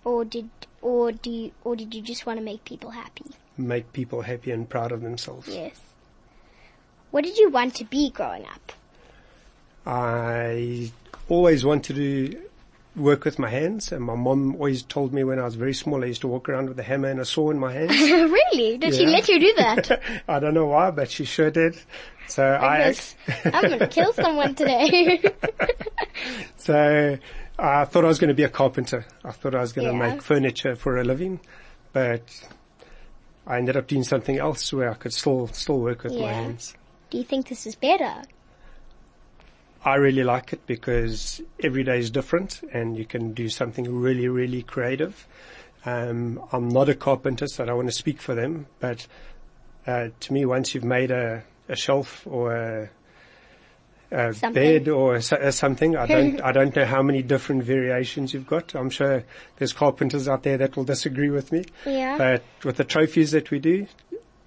Or 0.05 0.25
did 0.25 0.49
or 0.81 1.13
do 1.13 1.31
you, 1.31 1.53
or 1.65 1.77
did 1.77 1.95
you 1.95 2.03
just 2.03 2.25
want 2.25 2.39
to 2.39 2.45
make 2.45 2.65
people 2.65 2.91
happy? 2.91 3.27
Make 3.57 3.93
people 3.93 4.23
happy 4.23 4.53
and 4.53 4.69
proud 4.69 4.93
of 4.93 5.03
themselves. 5.03 5.49
Yes. 5.49 5.79
What 7.11 7.25
did 7.25 7.37
you 7.37 7.51
want 7.51 7.75
to 7.77 7.85
be 7.85 8.11
growing 8.11 8.45
up? 8.47 8.73
I 9.87 10.93
always 11.29 11.65
wanted 11.65 11.97
to 11.97 12.48
work 12.99 13.25
with 13.25 13.39
my 13.39 13.49
hands 13.49 13.93
and 13.93 14.03
my 14.05 14.15
mom 14.15 14.55
always 14.57 14.83
told 14.83 15.13
me 15.13 15.25
when 15.25 15.39
I 15.39 15.45
was 15.45 15.55
very 15.55 15.75
small 15.75 16.03
I 16.03 16.09
used 16.09 16.21
to 16.23 16.29
walk 16.29 16.49
around 16.49 16.69
with 16.69 16.79
a 16.79 16.83
hammer 16.83 17.09
and 17.09 17.21
a 17.21 17.25
saw 17.25 17.51
in 17.51 17.59
my 17.59 17.73
hands. 17.73 17.93
really? 18.01 18.79
Did 18.79 18.95
she 18.95 19.07
let 19.07 19.29
you 19.29 19.39
do 19.41 19.55
that? 19.57 20.03
I 20.29 20.39
don't 20.41 20.55
know 20.55 20.67
why, 20.67 20.91
but 20.91 21.11
she 21.11 21.25
sure 21.25 21.51
did. 21.51 21.77
So 22.27 22.45
I, 22.45 22.95
I'm 23.45 23.63
gonna 23.63 23.89
kill 23.89 24.13
someone 24.13 24.55
today. 24.55 25.23
So 26.57 27.19
I 27.59 27.85
thought 27.85 28.05
I 28.05 28.09
was 28.09 28.19
going 28.19 28.29
to 28.29 28.35
be 28.35 28.43
a 28.43 28.49
carpenter. 28.49 29.07
I 29.25 29.31
thought 29.31 29.55
I 29.55 29.61
was 29.61 29.73
going 29.73 29.87
to 29.87 29.93
Yeah. 29.93 30.11
make 30.13 30.23
furniture 30.23 30.75
for 30.77 30.99
a 30.99 31.05
living, 31.05 31.41
but 31.93 32.23
I 33.47 33.59
ended 33.59 33.77
up 33.77 33.87
doing 33.87 34.05
something 34.05 34.37
else 34.39 34.73
where 34.73 34.91
I 34.91 34.95
could 34.95 35.13
still 35.13 35.47
still 35.49 35.79
work 35.81 36.03
with 36.05 36.19
my 36.19 36.33
hands. 36.33 36.75
do 37.11 37.19
you 37.19 37.25
think 37.25 37.49
this 37.49 37.67
is 37.67 37.75
better? 37.77 38.23
I 39.85 39.95
really 39.97 40.25
like 40.25 40.53
it 40.53 40.67
because 40.67 41.41
every 41.63 41.85
day 41.85 41.99
is 41.99 42.11
different 42.11 42.61
and 42.73 42.97
you 42.97 43.05
can 43.05 43.33
do 43.33 43.49
something 43.49 44.01
really, 44.01 44.29
really 44.29 44.63
creative. 44.63 45.27
Um, 45.87 46.43
I'm 46.53 46.69
not 46.69 46.89
a 46.89 46.95
carpenter, 46.95 47.47
so 47.47 47.63
I 47.63 47.67
don't 47.67 47.77
want 47.77 47.89
to 47.89 47.93
speak 47.95 48.21
for 48.21 48.35
them, 48.35 48.67
but 48.81 49.07
uh, 49.87 50.09
to 50.21 50.33
me, 50.33 50.45
once 50.45 50.75
you've 50.75 50.85
made 50.85 51.11
a, 51.11 51.45
a 51.69 51.77
shelf 51.77 52.27
or 52.27 52.55
a, 52.57 52.91
a 54.11 54.51
bed 54.51 54.89
or 54.89 55.21
so- 55.21 55.37
uh, 55.37 55.51
something, 55.53 55.97
I 55.97 56.07
don't, 56.07 56.41
I 56.49 56.53
don't 56.53 56.75
know 56.75 56.85
how 56.85 57.03
many 57.03 57.23
different 57.23 57.63
variations 57.63 58.35
you've 58.35 58.47
got. 58.49 58.75
I'm 58.75 58.91
sure 58.91 59.25
there's 59.57 59.73
carpenters 59.73 60.29
out 60.29 60.43
there 60.43 60.59
that 60.59 60.77
will 60.77 60.85
disagree 60.85 61.31
with 61.31 61.53
me, 61.53 61.65
Yeah. 61.87 62.19
but 62.19 62.43
with 62.65 62.77
the 62.77 62.85
trophies 62.85 63.31
that 63.31 63.51
we 63.51 63.61
do, 63.61 63.87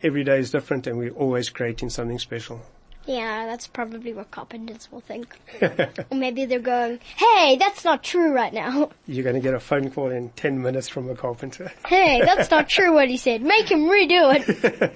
every 0.04 0.24
day 0.26 0.40
is 0.40 0.52
different 0.52 0.86
and 0.88 0.98
we're 0.98 1.12
always 1.12 1.50
creating 1.50 1.90
something 1.90 2.20
special. 2.20 2.62
Yeah, 3.06 3.48
that's 3.48 3.68
probably 3.68 4.14
what 4.14 4.30
carpenters 4.30 4.88
will 4.92 5.02
think. 5.02 5.36
or 5.62 6.16
maybe 6.16 6.46
they're 6.46 6.60
going, 6.60 7.00
hey, 7.18 7.58
that's 7.58 7.84
not 7.84 8.04
true 8.04 8.32
right 8.32 8.54
now. 8.54 8.92
You're 9.08 9.24
going 9.24 9.36
to 9.36 9.42
get 9.42 9.54
a 9.54 9.60
phone 9.60 9.90
call 9.90 10.12
in 10.12 10.30
10 10.30 10.62
minutes 10.62 10.88
from 10.88 11.10
a 11.10 11.16
carpenter. 11.16 11.72
Hey, 11.88 12.22
that's 12.24 12.50
not 12.52 12.70
true 12.70 12.94
what 12.94 13.10
he 13.10 13.18
said. 13.18 13.42
Make 13.42 13.70
him 13.70 13.82
redo 13.82 14.36
it. 14.36 14.94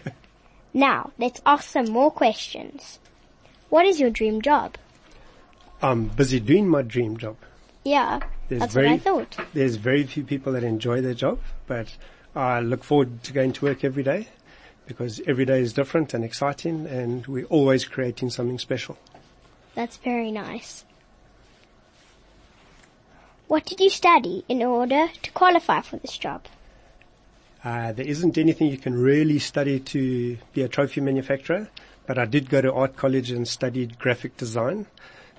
now, 0.74 1.12
let's 1.18 1.42
ask 1.46 1.70
some 1.70 1.90
more 1.92 2.12
questions. 2.12 3.00
What 3.70 3.86
is 3.86 4.00
your 4.00 4.12
dream 4.12 4.42
job? 4.42 4.76
I'm 5.82 6.06
busy 6.06 6.40
doing 6.40 6.70
my 6.70 6.84
dream 6.84 7.18
job. 7.18 7.36
Yeah, 7.84 8.22
There's 8.48 8.62
that's 8.62 8.74
very, 8.74 8.88
what 8.88 8.94
I 8.94 8.98
thought. 8.98 9.38
There's 9.54 9.76
very 9.76 10.06
few 10.06 10.24
people 10.24 10.54
that 10.54 10.64
enjoy 10.64 11.02
their 11.02 11.14
job, 11.14 11.40
but 11.68 11.96
I 12.36 12.60
look 12.62 12.84
forward 12.84 13.24
to 13.24 13.34
going 13.34 13.54
to 13.54 13.66
work 13.66 13.84
every 13.84 14.04
day 14.04 14.28
because 14.88 15.22
every 15.26 15.46
day 15.46 15.62
is 15.62 15.74
different 15.74 16.14
and 16.14 16.24
exciting 16.24 16.86
and 16.88 17.26
we're 17.28 17.46
always 17.46 17.86
creating 17.86 18.30
something 18.30 18.60
special. 18.60 18.98
That's 19.74 19.98
very 19.98 20.32
nice. 20.32 20.86
What 23.48 23.66
did 23.66 23.80
you 23.80 23.90
study 23.90 24.44
in 24.48 24.64
order 24.64 25.10
to 25.22 25.32
qualify 25.32 25.82
for 25.82 25.98
this 25.98 26.18
job? 26.18 26.46
Uh, 27.64 27.92
there 27.92 28.06
isn't 28.06 28.38
anything 28.38 28.68
you 28.68 28.78
can 28.78 28.94
really 28.94 29.40
study 29.40 29.80
to 29.80 30.38
be 30.54 30.62
a 30.62 30.68
trophy 30.68 31.02
manufacturer, 31.02 31.68
but 32.06 32.18
I 32.18 32.26
did 32.26 32.50
go 32.50 32.62
to 32.62 32.72
art 32.72 32.96
college 32.96 33.32
and 33.32 33.48
studied 33.48 34.00
graphic 34.00 34.38
design. 34.38 34.86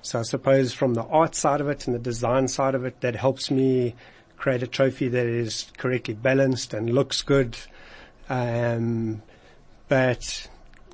So 0.01 0.19
I 0.19 0.23
suppose 0.23 0.73
from 0.73 0.93
the 0.93 1.03
art 1.03 1.35
side 1.35 1.61
of 1.61 1.69
it 1.69 1.87
and 1.87 1.95
the 1.95 1.99
design 1.99 2.47
side 2.47 2.75
of 2.75 2.85
it, 2.85 3.01
that 3.01 3.15
helps 3.15 3.49
me 3.49 3.95
create 4.37 4.61
a 4.61 4.67
trophy 4.67 5.07
that 5.07 5.25
is 5.25 5.71
correctly 5.77 6.13
balanced 6.13 6.73
and 6.73 6.93
looks 6.93 7.21
good. 7.21 7.57
Um, 8.29 9.21
but 9.87 10.47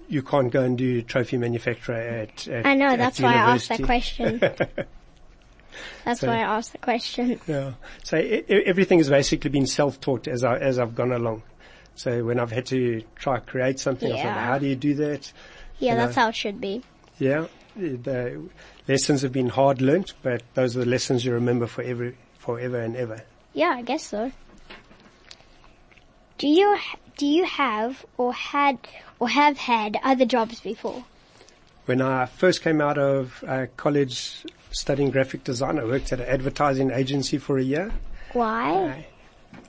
you 0.09 0.21
can't 0.21 0.51
go 0.51 0.62
and 0.63 0.77
do 0.77 1.01
trophy 1.01 1.38
manufacturer 1.38 1.95
at, 1.95 2.47
at 2.47 2.65
I 2.65 2.75
know, 2.75 2.88
at 2.89 3.00
that's 3.00 3.19
why 3.19 3.33
I 3.33 3.53
asked 3.55 3.69
that 3.69 3.83
question. 3.83 4.39
That's 6.05 6.19
So- 6.19 6.27
why 6.27 6.35
I 6.35 6.41
asked 6.57 6.71
the 6.73 6.77
question. 6.77 7.39
Yeah. 7.47 7.73
So 8.03 8.17
everything 8.17 9.00
has 9.00 9.09
basically 9.09 9.50
been 9.50 9.65
self-taught 9.65 10.27
as 10.27 10.43
I, 10.43 10.57
as 10.57 10.77
I've 10.77 10.93
gone 10.93 11.12
along. 11.12 11.41
So 11.95 12.23
when 12.25 12.39
I've 12.39 12.51
had 12.51 12.65
to 12.67 13.01
try 13.15 13.39
create 13.39 13.79
something, 13.79 14.12
I 14.12 14.15
thought, 14.17 14.23
Yeah. 14.23 14.45
how 14.45 14.59
do 14.59 14.67
you 14.67 14.75
do 14.75 14.93
that? 14.95 15.31
Yeah, 15.79 15.91
You 15.93 15.97
know. 15.97 16.05
that's 16.05 16.15
how 16.15 16.29
it 16.29 16.35
should 16.35 16.62
be. 16.62 16.83
Yeah. 17.17 17.47
The 17.75 18.39
lessons 18.88 19.23
have 19.23 19.31
been 19.31 19.50
hard 19.50 19.81
learnt, 19.81 20.13
but 20.21 20.43
those 20.53 20.75
are 20.77 20.81
the 20.81 20.85
lessons 20.85 21.25
you 21.25 21.33
remember 21.33 21.65
forever, 21.65 22.13
forever 22.38 22.79
and 22.79 22.95
ever. 22.95 23.23
Yeah, 23.53 23.69
I 23.75 23.81
guess 23.81 24.05
so. 24.05 24.31
Do 26.38 26.47
you 26.47 26.75
do 27.17 27.25
you 27.25 27.46
have 27.46 28.05
or 28.17 28.34
had 28.34 28.77
or 29.20 29.29
have 29.29 29.58
had 29.58 29.98
other 30.03 30.25
jobs 30.25 30.60
before? 30.60 31.03
When 31.86 32.01
I 32.01 32.25
first 32.25 32.62
came 32.62 32.79
out 32.82 32.98
of 32.98 33.43
uh, 33.48 33.67
college 33.75 34.46
studying 34.72 35.12
graphic 35.12 35.43
design, 35.43 35.77
I 35.79 35.84
worked 35.84 36.13
at 36.13 36.20
an 36.20 36.27
advertising 36.27 36.91
agency 36.91 37.38
for 37.38 37.58
a 37.58 37.63
year. 37.63 37.91
Why? 38.32 39.08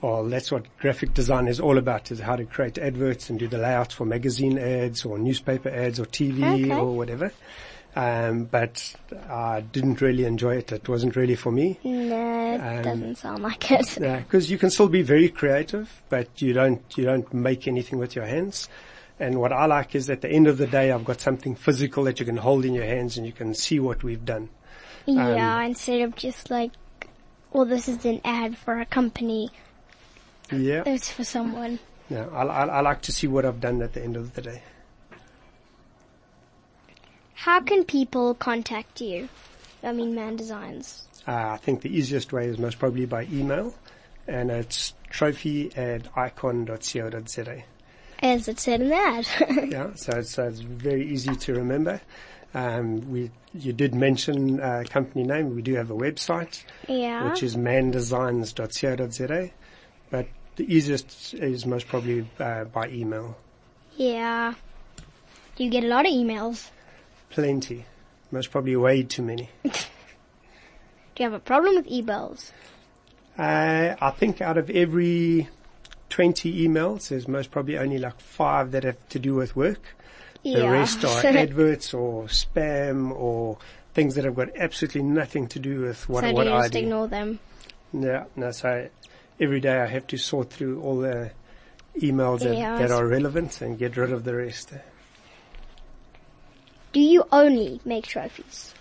Well, 0.01 0.25
that's 0.25 0.51
what 0.51 0.65
graphic 0.77 1.13
design 1.13 1.47
is 1.47 1.59
all 1.59 1.77
about, 1.77 2.11
is 2.11 2.19
how 2.19 2.35
to 2.35 2.45
create 2.45 2.77
adverts 2.77 3.29
and 3.29 3.37
do 3.37 3.47
the 3.47 3.57
layouts 3.57 3.93
for 3.93 4.05
magazine 4.05 4.57
ads 4.57 5.05
or 5.05 5.17
newspaper 5.17 5.69
ads 5.69 5.99
or 5.99 6.05
TV 6.05 6.65
Okay. 6.65 6.71
or 6.73 6.95
whatever. 6.95 7.31
Um, 7.95 8.43
but 8.43 8.93
I 9.29 9.61
didn't 9.61 10.01
really 10.01 10.25
enjoy 10.25 10.57
it. 10.57 10.71
It 10.73 10.89
wasn't 10.89 11.15
really 11.15 11.35
for 11.35 11.51
me. 11.51 11.79
No, 11.83 12.53
it 12.55 12.59
Um, 12.59 12.83
doesn't 12.83 13.15
sound 13.15 13.43
like 13.43 13.71
it. 13.71 13.97
Because 13.99 14.51
you 14.51 14.57
can 14.57 14.69
still 14.69 14.89
be 14.89 15.01
very 15.01 15.29
creative, 15.29 16.01
but 16.09 16.27
you 16.41 16.51
don't, 16.51 16.81
you 16.97 17.05
don't 17.05 17.33
make 17.33 17.67
anything 17.69 17.97
with 17.97 18.13
your 18.15 18.25
hands. 18.25 18.67
And 19.17 19.39
what 19.39 19.53
I 19.53 19.65
like 19.65 19.95
is 19.95 20.09
at 20.09 20.19
the 20.19 20.29
end 20.29 20.47
of 20.47 20.57
the 20.57 20.67
day, 20.67 20.91
I've 20.91 21.05
got 21.05 21.21
something 21.21 21.55
physical 21.55 22.03
that 22.03 22.19
you 22.19 22.25
can 22.25 22.35
hold 22.35 22.65
in 22.65 22.73
your 22.73 22.83
hands 22.83 23.15
and 23.17 23.25
you 23.25 23.31
can 23.31 23.53
see 23.53 23.79
what 23.79 24.03
we've 24.03 24.25
done. 24.25 24.49
yeah, 25.05 25.59
um, 25.59 25.63
instead 25.67 26.01
of 26.01 26.15
just 26.17 26.51
like, 26.51 26.71
well, 27.53 27.63
this 27.63 27.87
is 27.87 28.03
an 28.03 28.19
ad 28.25 28.57
for 28.57 28.81
a 28.81 28.85
company. 28.85 29.51
Yeah. 30.51 30.83
It's 30.85 31.09
for 31.09 31.23
someone. 31.23 31.79
Yeah. 32.09 32.27
I, 32.33 32.43
I, 32.43 32.65
I 32.65 32.81
like 32.81 33.01
to 33.03 33.13
see 33.13 33.27
what 33.27 33.45
I've 33.45 33.61
done 33.61 33.81
at 33.81 33.93
the 33.93 34.03
end 34.03 34.17
of 34.17 34.33
the 34.33 34.41
day. 34.41 34.61
How 37.35 37.59
can 37.61 37.83
people 37.83 38.33
contact 38.33 39.01
you? 39.01 39.29
I 39.83 39.91
mean, 39.91 40.15
Mann 40.15 40.35
Designs. 40.35 41.07
Uh, 41.27 41.49
I 41.49 41.57
think 41.57 41.81
the 41.81 41.95
easiest 41.95 42.33
way 42.33 42.47
is 42.47 42.57
most 42.57 42.79
probably 42.79 43.05
by 43.05 43.23
email, 43.31 43.75
and 44.27 44.49
it's 44.49 44.93
trophy 45.09 45.75
at 45.75 46.07
icon.co.za. 46.17 47.63
As 48.19 48.47
it 48.47 48.59
said 48.59 48.81
in 48.81 48.89
the 48.89 48.95
ad. 48.95 49.27
Yeah, 49.71 49.93
so 49.95 50.17
it's, 50.17 50.31
so 50.31 50.47
it's 50.47 50.59
very 50.59 51.05
easy 51.07 51.35
to 51.35 51.53
remember. 51.55 52.01
Um, 52.53 53.11
we, 53.11 53.31
you 53.53 53.73
did 53.73 53.93
mention 53.93 54.61
uh, 54.61 54.83
company 54.89 55.23
name. 55.25 55.53
We 55.53 55.61
do 55.61 55.75
have 55.75 55.91
a 55.91 55.95
website, 55.95 56.63
yeah. 56.87 57.29
which 57.29 57.43
is 57.43 57.57
manndesigns.co.za, 57.57 59.49
but 60.09 60.27
the 60.55 60.73
easiest 60.73 61.33
is 61.33 61.65
most 61.65 61.87
probably 61.87 62.25
uh, 62.39 62.63
by 62.65 62.87
email. 62.89 63.35
yeah. 63.97 64.53
Do 65.57 65.63
you 65.63 65.69
get 65.69 65.85
a 65.85 65.87
lot 65.87 66.05
of 66.05 66.11
emails? 66.11 66.69
Plenty. 67.35 67.83
Most 68.31 68.49
probably 68.49 68.77
way 68.77 69.03
too 69.03 69.21
many. 69.21 69.49
Do 69.63 69.69
you 71.19 71.25
have 71.25 71.33
a 71.33 71.39
problem 71.39 71.75
with 71.75 71.85
emails? 71.87 72.51
Uh, 73.37 73.93
I 73.99 74.11
think 74.11 74.39
out 74.39 74.57
of 74.57 74.69
every 74.69 75.49
20 76.11 76.65
emails, 76.65 77.09
there's 77.09 77.27
most 77.27 77.51
probably 77.51 77.77
only 77.77 77.97
like 77.97 78.21
five 78.21 78.71
that 78.71 78.85
have 78.85 79.09
to 79.09 79.19
do 79.19 79.35
with 79.35 79.53
work. 79.53 79.81
Yeah. 80.43 80.59
The 80.59 80.69
rest 80.69 81.03
are 81.03 81.25
adverts 81.27 81.93
or 81.93 82.23
spam 82.27 83.11
or 83.11 83.57
things 83.93 84.15
that 84.15 84.23
have 84.23 84.35
got 84.35 84.55
absolutely 84.55 85.03
nothing 85.03 85.47
to 85.49 85.59
do 85.59 85.81
with 85.81 86.07
what, 86.07 86.23
so 86.23 86.31
what 86.31 86.43
do 86.45 86.49
you 86.51 86.55
I 86.55 86.61
just 86.61 86.71
do. 86.73 86.79
ignore 86.79 87.09
them? 87.09 87.39
Yeah, 87.91 88.25
no, 88.37 88.51
so 88.51 88.87
every 89.41 89.59
day 89.59 89.77
I 89.81 89.87
have 89.87 90.07
to 90.07 90.17
sort 90.17 90.51
through 90.51 90.81
all 90.81 90.99
the 90.99 91.31
emails 91.97 92.39
that, 92.43 92.55
Yeah. 92.55 92.77
that 92.77 92.91
are 92.91 93.05
relevant 93.05 93.59
and 93.59 93.77
get 93.77 93.97
rid 93.97 94.13
of 94.13 94.23
the 94.23 94.35
rest. 94.35 94.71
Do 96.95 97.01
you 97.01 97.25
only 97.29 97.81
make 97.83 98.07
trophies 98.07 98.73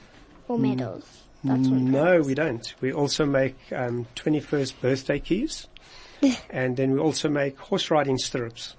or 0.47 0.57
medals? 0.57 1.25
That's 1.43 1.67
what 1.67 1.81
No, 1.81 2.21
we 2.21 2.37
don't. 2.37 2.73
We 2.81 2.93
also 2.93 3.27
make 3.27 3.57
um, 3.73 4.07
21st 4.15 4.81
birthday 4.81 5.19
keys, 5.19 5.67
and 6.51 6.77
then 6.77 6.93
we 6.93 7.01
also 7.01 7.29
make 7.29 7.59
horse 7.59 7.91
riding 7.91 8.17
stirrups, 8.17 8.77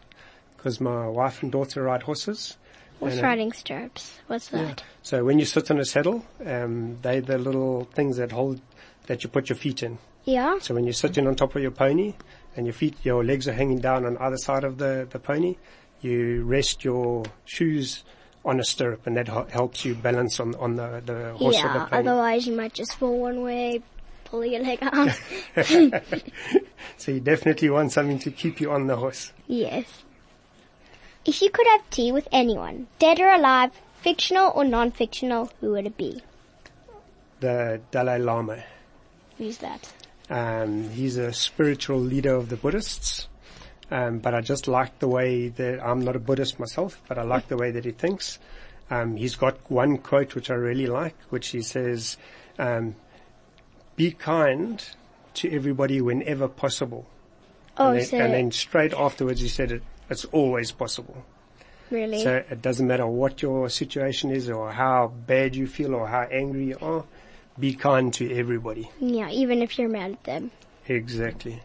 because 0.56 0.80
my 0.80 1.10
wife 1.10 1.44
and 1.44 1.52
daughter 1.52 1.84
ride 1.84 2.04
horses. 2.04 2.56
Horse 3.02 3.20
uh, 3.20 3.24
riding 3.24 3.52
stirrups. 3.52 4.20
What's 4.28 4.48
that? 4.48 4.86
So 5.04 5.26
when 5.26 5.38
you 5.38 5.44
sit 5.44 5.70
on 5.70 5.82
a 5.82 5.86
saddle, 5.86 6.26
um, 6.46 7.00
they're 7.02 7.20
the 7.20 7.38
little 7.38 7.90
things 7.94 8.16
that 8.16 8.32
hold, 8.32 8.62
that 9.08 9.26
you 9.26 9.30
put 9.30 9.50
your 9.50 9.58
feet 9.58 9.84
in. 9.84 9.98
Yeah. 10.24 10.60
So 10.60 10.76
when 10.76 10.86
you're 10.86 10.94
sitting 10.94 11.28
on 11.28 11.36
top 11.36 11.58
of 11.58 11.62
your 11.62 11.72
pony, 11.72 12.14
and 12.56 12.66
your 12.66 12.74
feet, 12.74 12.96
your 13.04 13.22
legs 13.22 13.50
are 13.50 13.54
hanging 13.54 13.80
down 13.80 14.06
on 14.06 14.16
either 14.16 14.38
side 14.38 14.64
of 14.64 14.78
the, 14.78 15.06
the 15.10 15.20
pony, 15.20 15.58
you 16.00 16.46
rest 16.46 16.86
your 16.86 17.26
shoes 17.44 18.06
on 18.46 18.60
a 18.60 18.64
stirrup, 18.64 19.06
and 19.08 19.18
that 19.18 19.28
ho- 19.28 19.48
helps 19.52 19.84
you 19.84 19.96
balance 19.96 20.40
on, 20.40 20.54
on 20.56 20.76
the, 20.76 21.02
the 21.06 21.34
horse 21.34 21.58
or 21.58 21.68
the 21.74 21.80
Yeah. 21.80 21.86
pony. 21.86 22.08
Otherwise, 22.08 22.48
you 22.48 22.56
might 22.56 22.74
just 22.74 22.96
fall 22.96 23.20
one 23.20 23.42
way, 23.42 23.82
pull 24.26 24.46
your 24.46 24.62
leg 24.62 24.80
out. 24.82 25.20
So 26.98 27.12
you 27.12 27.20
definitely 27.20 27.70
want 27.70 27.92
something 27.92 28.20
to 28.20 28.32
keep 28.32 28.62
you 28.62 28.72
on 28.72 28.88
the 28.88 28.96
horse. 28.96 29.34
yes. 29.48 29.86
If 31.26 31.42
you 31.42 31.50
could 31.50 31.66
have 31.68 31.90
tea 31.90 32.12
with 32.12 32.28
anyone, 32.32 32.86
dead 33.00 33.20
or 33.20 33.30
alive, 33.32 33.72
fictional 34.02 34.52
or 34.56 34.64
non-fictional, 34.64 35.52
who 35.60 35.72
would 35.72 35.88
it 35.88 35.98
be? 35.98 36.22
The 37.40 37.82
Dalai 37.90 38.20
Lama. 38.20 38.64
Who's 39.40 39.58
that? 39.58 39.92
Um, 40.30 40.90
he's 40.92 41.18
a 41.18 41.34
spiritual 41.34 42.00
leader 42.00 42.36
of 42.36 42.50
the 42.50 42.56
Buddhists. 42.58 43.28
Um, 43.92 44.20
but 44.20 44.34
I 44.34 44.42
just 44.42 44.68
like 44.68 45.00
the 45.00 45.08
way 45.08 45.50
that 45.50 45.86
I'm 45.86 46.02
not 46.02 46.16
a 46.16 46.20
Buddhist 46.20 46.60
myself, 46.60 47.02
but 47.08 47.18
I 47.18 47.24
like 47.24 47.48
the 47.48 47.58
way 47.58 47.72
that 47.72 47.86
he 47.86 47.92
thinks. 47.92 48.40
Um, 48.90 49.16
he's 49.16 49.36
got 49.36 49.58
one 49.70 49.98
quote 49.98 50.36
which 50.36 50.50
I 50.50 50.56
really 50.56 50.88
like, 50.88 51.16
which 51.30 51.50
he 51.50 51.62
says, 51.62 52.18
um, 52.58 52.96
"Be 53.96 54.12
kind 54.12 54.84
to 55.36 55.52
everybody 55.52 56.02
whenever 56.02 56.48
possible." 56.48 57.06
Oh, 57.78 57.90
and, 57.90 58.00
then, 58.00 58.06
so 58.06 58.18
and 58.18 58.34
then 58.34 58.52
straight 58.52 58.94
afterwards 58.94 59.42
he 59.42 59.48
said, 59.48 59.72
it, 59.72 59.84
"It's 60.10 60.26
always 60.26 60.72
possible." 60.72 61.24
really? 61.90 62.24
So 62.24 62.44
it 62.50 62.62
doesn't 62.62 62.88
matter 62.88 63.08
what 63.08 63.42
your 63.42 63.70
situation 63.70 64.32
is 64.32 64.50
or 64.50 64.72
how 64.72 65.14
bad 65.28 65.56
you 65.56 65.68
feel 65.68 65.96
or 65.96 66.08
how 66.08 66.22
angry 66.32 66.68
you 66.68 66.78
are. 66.82 67.04
Be 67.58 67.74
kind 67.74 68.14
to 68.16 68.36
everybody. 68.36 68.90
yeah, 69.00 69.30
even 69.30 69.62
if 69.62 69.80
you're 69.80 69.88
mad 69.90 70.12
at 70.12 70.24
them. 70.26 70.52
Exactly. 70.88 71.62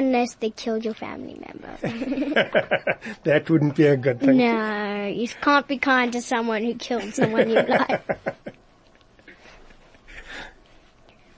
Unless 0.00 0.36
they 0.36 0.48
killed 0.48 0.82
your 0.82 0.94
family 0.94 1.38
member. 1.46 1.76
That 3.24 3.50
wouldn't 3.50 3.76
be 3.76 3.84
a 3.86 3.98
good 3.98 4.18
thing. 4.18 4.38
no, 4.38 5.06
you 5.06 5.28
can't 5.28 5.68
be 5.68 5.76
kind 5.76 6.10
to 6.14 6.22
someone 6.22 6.64
who 6.64 6.74
killed 6.74 7.12
someone 7.14 7.50
you 7.50 7.56
like. 7.68 8.00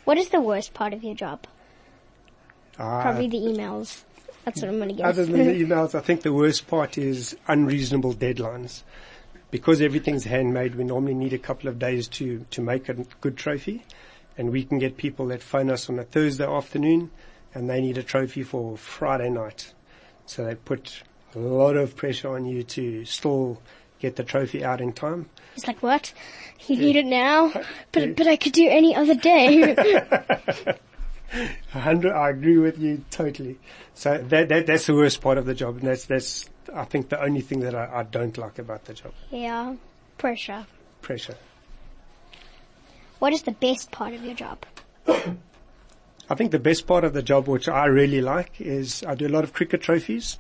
What 0.05 0.17
is 0.17 0.29
the 0.29 0.41
worst 0.41 0.75
part 0.75 0.93
of 0.93 1.03
your 1.03 1.17
job? 1.17 1.41
Ah, 2.79 3.03
Probably 3.03 3.27
the 3.29 3.39
emails. 3.39 4.05
That's 4.45 4.61
what 4.63 4.71
I'm 4.71 4.79
gonna 4.79 4.93
guess. 4.93 5.07
Other 5.07 5.27
than 5.27 5.45
the 5.45 5.65
emails, 5.65 5.97
I 5.97 6.01
think 6.01 6.23
the 6.23 6.33
worst 6.33 6.69
part 6.69 6.97
is 6.97 7.37
unreasonable 7.49 8.15
deadlines. 8.15 8.85
Because 9.51 9.83
everything's 9.83 10.23
handmade, 10.25 10.77
we 10.77 10.85
normally 10.85 11.15
need 11.15 11.33
a 11.33 11.39
couple 11.39 11.69
of 11.69 11.81
days 11.81 12.07
to, 12.09 12.47
to 12.53 12.61
make 12.63 12.89
a 12.89 12.95
good 13.21 13.37
trophy. 13.37 13.83
And 14.39 14.53
we 14.53 14.63
can 14.63 14.79
get 14.79 14.97
people 14.97 15.27
that 15.27 15.43
phone 15.43 15.69
us 15.69 15.91
on 15.91 15.99
a 15.99 16.05
Thursday 16.05 16.47
afternoon 16.47 17.11
and 17.55 17.69
they 17.69 17.81
need 17.81 17.99
a 17.99 18.03
trophy 18.03 18.43
for 18.43 18.77
Friday 18.77 19.31
night. 19.31 19.75
So 20.27 20.45
they 20.45 20.55
put 20.55 21.03
a 21.35 21.39
lot 21.39 21.77
of 21.77 21.97
pressure 21.97 22.35
on 22.35 22.47
you 22.47 22.63
to 22.63 23.05
still 23.05 23.61
get 23.99 24.17
the 24.17 24.25
trophy 24.25 24.65
out 24.65 24.81
in 24.81 24.93
time. 24.93 25.29
It's 25.55 25.67
like, 25.67 25.83
what? 25.83 26.13
You 26.69 26.77
need 26.77 26.95
it 26.95 27.07
now? 27.07 27.53
But, 27.91 28.15
but 28.15 28.29
I 28.29 28.37
could 28.37 28.53
do 28.53 28.69
any 28.69 28.95
other 28.95 29.17
day. 29.17 29.75
Hundred, 31.71 32.13
I 32.13 32.31
agree 32.31 32.59
with 32.59 32.79
you 32.79 33.05
totally. 33.11 33.59
So 33.95 34.19
that, 34.19 34.49
that, 34.49 34.67
that's 34.67 34.87
the 34.87 34.95
worst 34.95 35.21
part 35.21 35.39
of 35.39 35.47
the 35.47 35.55
job. 35.55 35.79
And 35.79 35.89
that's, 35.89 36.05
that's, 36.05 36.49
I 36.73 36.85
think 36.85 37.09
the 37.09 37.21
only 37.21 37.41
thing 37.41 37.61
that 37.61 37.75
I, 37.75 37.91
I 37.93 38.03
don't 38.05 38.39
like 38.39 38.61
about 38.61 38.85
the 38.85 38.95
job. 38.95 39.13
yeah. 39.31 39.75
Pressure. 40.19 40.67
Pressure. 41.01 41.35
What 43.19 43.33
is 43.33 43.43
the 43.43 43.51
best 43.53 43.91
part 43.91 44.15
of 44.15 44.25
your 44.25 44.35
job? 44.35 44.65
I 46.33 46.35
think 46.35 46.51
the 46.51 46.59
best 46.59 46.87
part 46.87 47.05
of 47.05 47.13
the 47.13 47.23
job, 47.23 47.47
which 47.47 47.69
I 47.69 47.85
really 47.85 48.23
like, 48.23 48.59
is 48.59 49.05
I 49.07 49.15
do 49.15 49.27
a 49.27 49.29
lot 49.29 49.45
of 49.45 49.53
cricket 49.53 49.83
trophies 49.83 50.39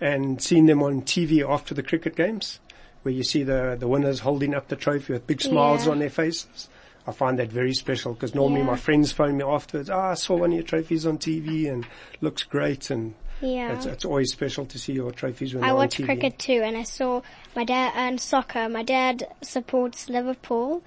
and 0.00 0.40
seeing 0.40 0.66
them 0.66 0.80
on 0.80 1.02
TV 1.02 1.44
after 1.44 1.74
the 1.74 1.82
cricket 1.82 2.14
games, 2.14 2.60
where 3.02 3.12
you 3.12 3.24
see 3.24 3.42
the, 3.42 3.76
the 3.76 3.88
winners 3.88 4.20
holding 4.20 4.54
up 4.54 4.68
the 4.68 4.76
trophy 4.76 5.12
with 5.12 5.26
big 5.26 5.42
smiles 5.42 5.86
Yeah. 5.86 5.90
on 5.90 5.98
their 5.98 6.08
faces. 6.10 6.68
I 7.04 7.10
find 7.10 7.36
that 7.40 7.50
very 7.50 7.74
special 7.74 8.14
because 8.14 8.32
normally 8.32 8.60
Yeah. 8.60 8.66
my 8.68 8.76
friends 8.76 9.10
phone 9.10 9.36
me 9.36 9.42
afterwards, 9.42 9.90
ah, 9.90 10.10
I 10.10 10.14
saw 10.14 10.36
one 10.36 10.50
of 10.50 10.54
your 10.54 10.62
trophies 10.62 11.04
on 11.04 11.18
TV 11.18 11.68
and 11.68 11.84
looks 12.20 12.44
great 12.44 12.90
and 12.90 13.14
Yeah. 13.40 13.72
it's, 13.72 13.86
it's 13.86 14.04
always 14.04 14.30
special 14.30 14.64
to 14.66 14.78
see 14.78 14.92
your 14.92 15.10
trophies 15.10 15.52
when 15.52 15.64
I 15.64 15.66
they're 15.66 15.74
watch 15.74 15.98
on 16.00 16.06
TV. 16.06 16.06
cricket 16.06 16.38
too, 16.38 16.60
and 16.62 16.76
I 16.76 16.84
saw 16.84 17.22
my 17.56 17.64
dad 17.64 17.92
and 17.96 18.20
soccer. 18.20 18.68
My 18.68 18.84
dad 18.84 19.26
supports 19.42 20.08
Liverpool, 20.08 20.84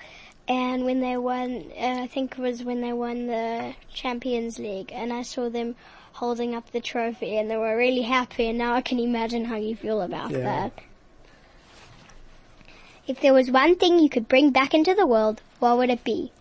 and 0.47 0.85
when 0.85 1.01
they 1.01 1.17
won, 1.17 1.65
uh, 1.77 1.99
I 2.03 2.07
think 2.07 2.33
it 2.33 2.39
was 2.39 2.63
when 2.63 2.81
they 2.81 2.93
won 2.93 3.27
the 3.27 3.73
Champions 3.93 4.59
League, 4.59 4.91
and 4.93 5.11
I 5.11 5.21
saw 5.23 5.49
them 5.49 5.75
holding 6.13 6.55
up 6.55 6.71
the 6.71 6.79
trophy, 6.79 7.37
and 7.37 7.49
they 7.49 7.57
were 7.57 7.77
really 7.77 8.01
happy. 8.01 8.47
And 8.49 8.57
now 8.57 8.73
I 8.73 8.81
can 8.81 8.99
imagine 8.99 9.45
how 9.45 9.57
you 9.57 9.75
feel 9.75 10.01
about 10.01 10.31
Yeah. 10.31 10.43
that. 10.43 10.71
If 13.07 13.21
there 13.21 13.33
was 13.33 13.49
one 13.51 13.75
thing 13.75 13.99
you 13.99 14.09
could 14.09 14.27
bring 14.27 14.51
back 14.51 14.73
into 14.73 14.93
the 14.93 15.05
world, 15.05 15.41
what 15.59 15.77
would 15.77 15.89
it 15.89 16.03
be? 16.03 16.31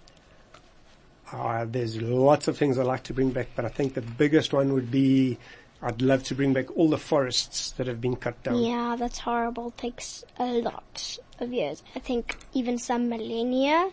Uh, 1.32 1.64
there's 1.68 2.00
lots 2.00 2.48
of 2.48 2.56
things 2.56 2.78
I 2.78 2.84
like 2.84 3.02
to 3.04 3.14
bring 3.14 3.30
back, 3.30 3.48
but 3.56 3.64
I 3.64 3.68
think 3.68 3.94
the 3.94 4.00
biggest 4.00 4.52
one 4.52 4.72
would 4.72 4.90
be 4.90 5.38
I'd 5.82 6.00
love 6.00 6.24
to 6.24 6.34
bring 6.34 6.52
back 6.52 6.76
all 6.76 6.88
the 6.88 6.98
forests 6.98 7.72
that 7.72 7.86
have 7.86 8.00
been 8.00 8.16
cut 8.16 8.42
down. 8.42 8.58
Yeah, 8.62 8.96
that's 8.98 9.18
horrible. 9.18 9.68
It 9.68 9.78
takes 9.78 10.24
a 10.38 10.46
lot 10.46 11.18
of 11.38 11.52
years. 11.52 11.82
I 11.94 11.98
think 11.98 12.36
even 12.54 12.78
some 12.78 13.08
millennia 13.08 13.90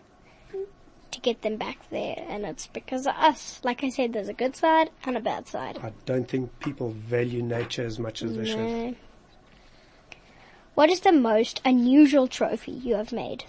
to 1.11 1.19
get 1.19 1.41
them 1.41 1.57
back 1.57 1.77
there, 1.89 2.25
and 2.27 2.45
it's 2.45 2.67
because 2.67 3.05
of 3.05 3.15
us. 3.15 3.59
Like 3.63 3.83
I 3.83 3.89
said, 3.89 4.13
there's 4.13 4.29
a 4.29 4.33
good 4.33 4.55
side 4.55 4.89
and 5.05 5.15
a 5.17 5.19
bad 5.19 5.47
side. 5.47 5.77
I 5.83 5.91
don't 6.05 6.27
think 6.27 6.59
people 6.59 6.91
value 6.91 7.43
nature 7.43 7.85
as 7.85 7.99
much 7.99 8.23
as 8.23 8.35
they 8.35 8.45
should. 8.45 8.95
What 10.75 10.89
is 10.89 11.01
the 11.01 11.11
most 11.11 11.61
unusual 11.63 12.27
trophy 12.27 12.71
you 12.71 12.95
have 12.95 13.11
made? 13.11 13.43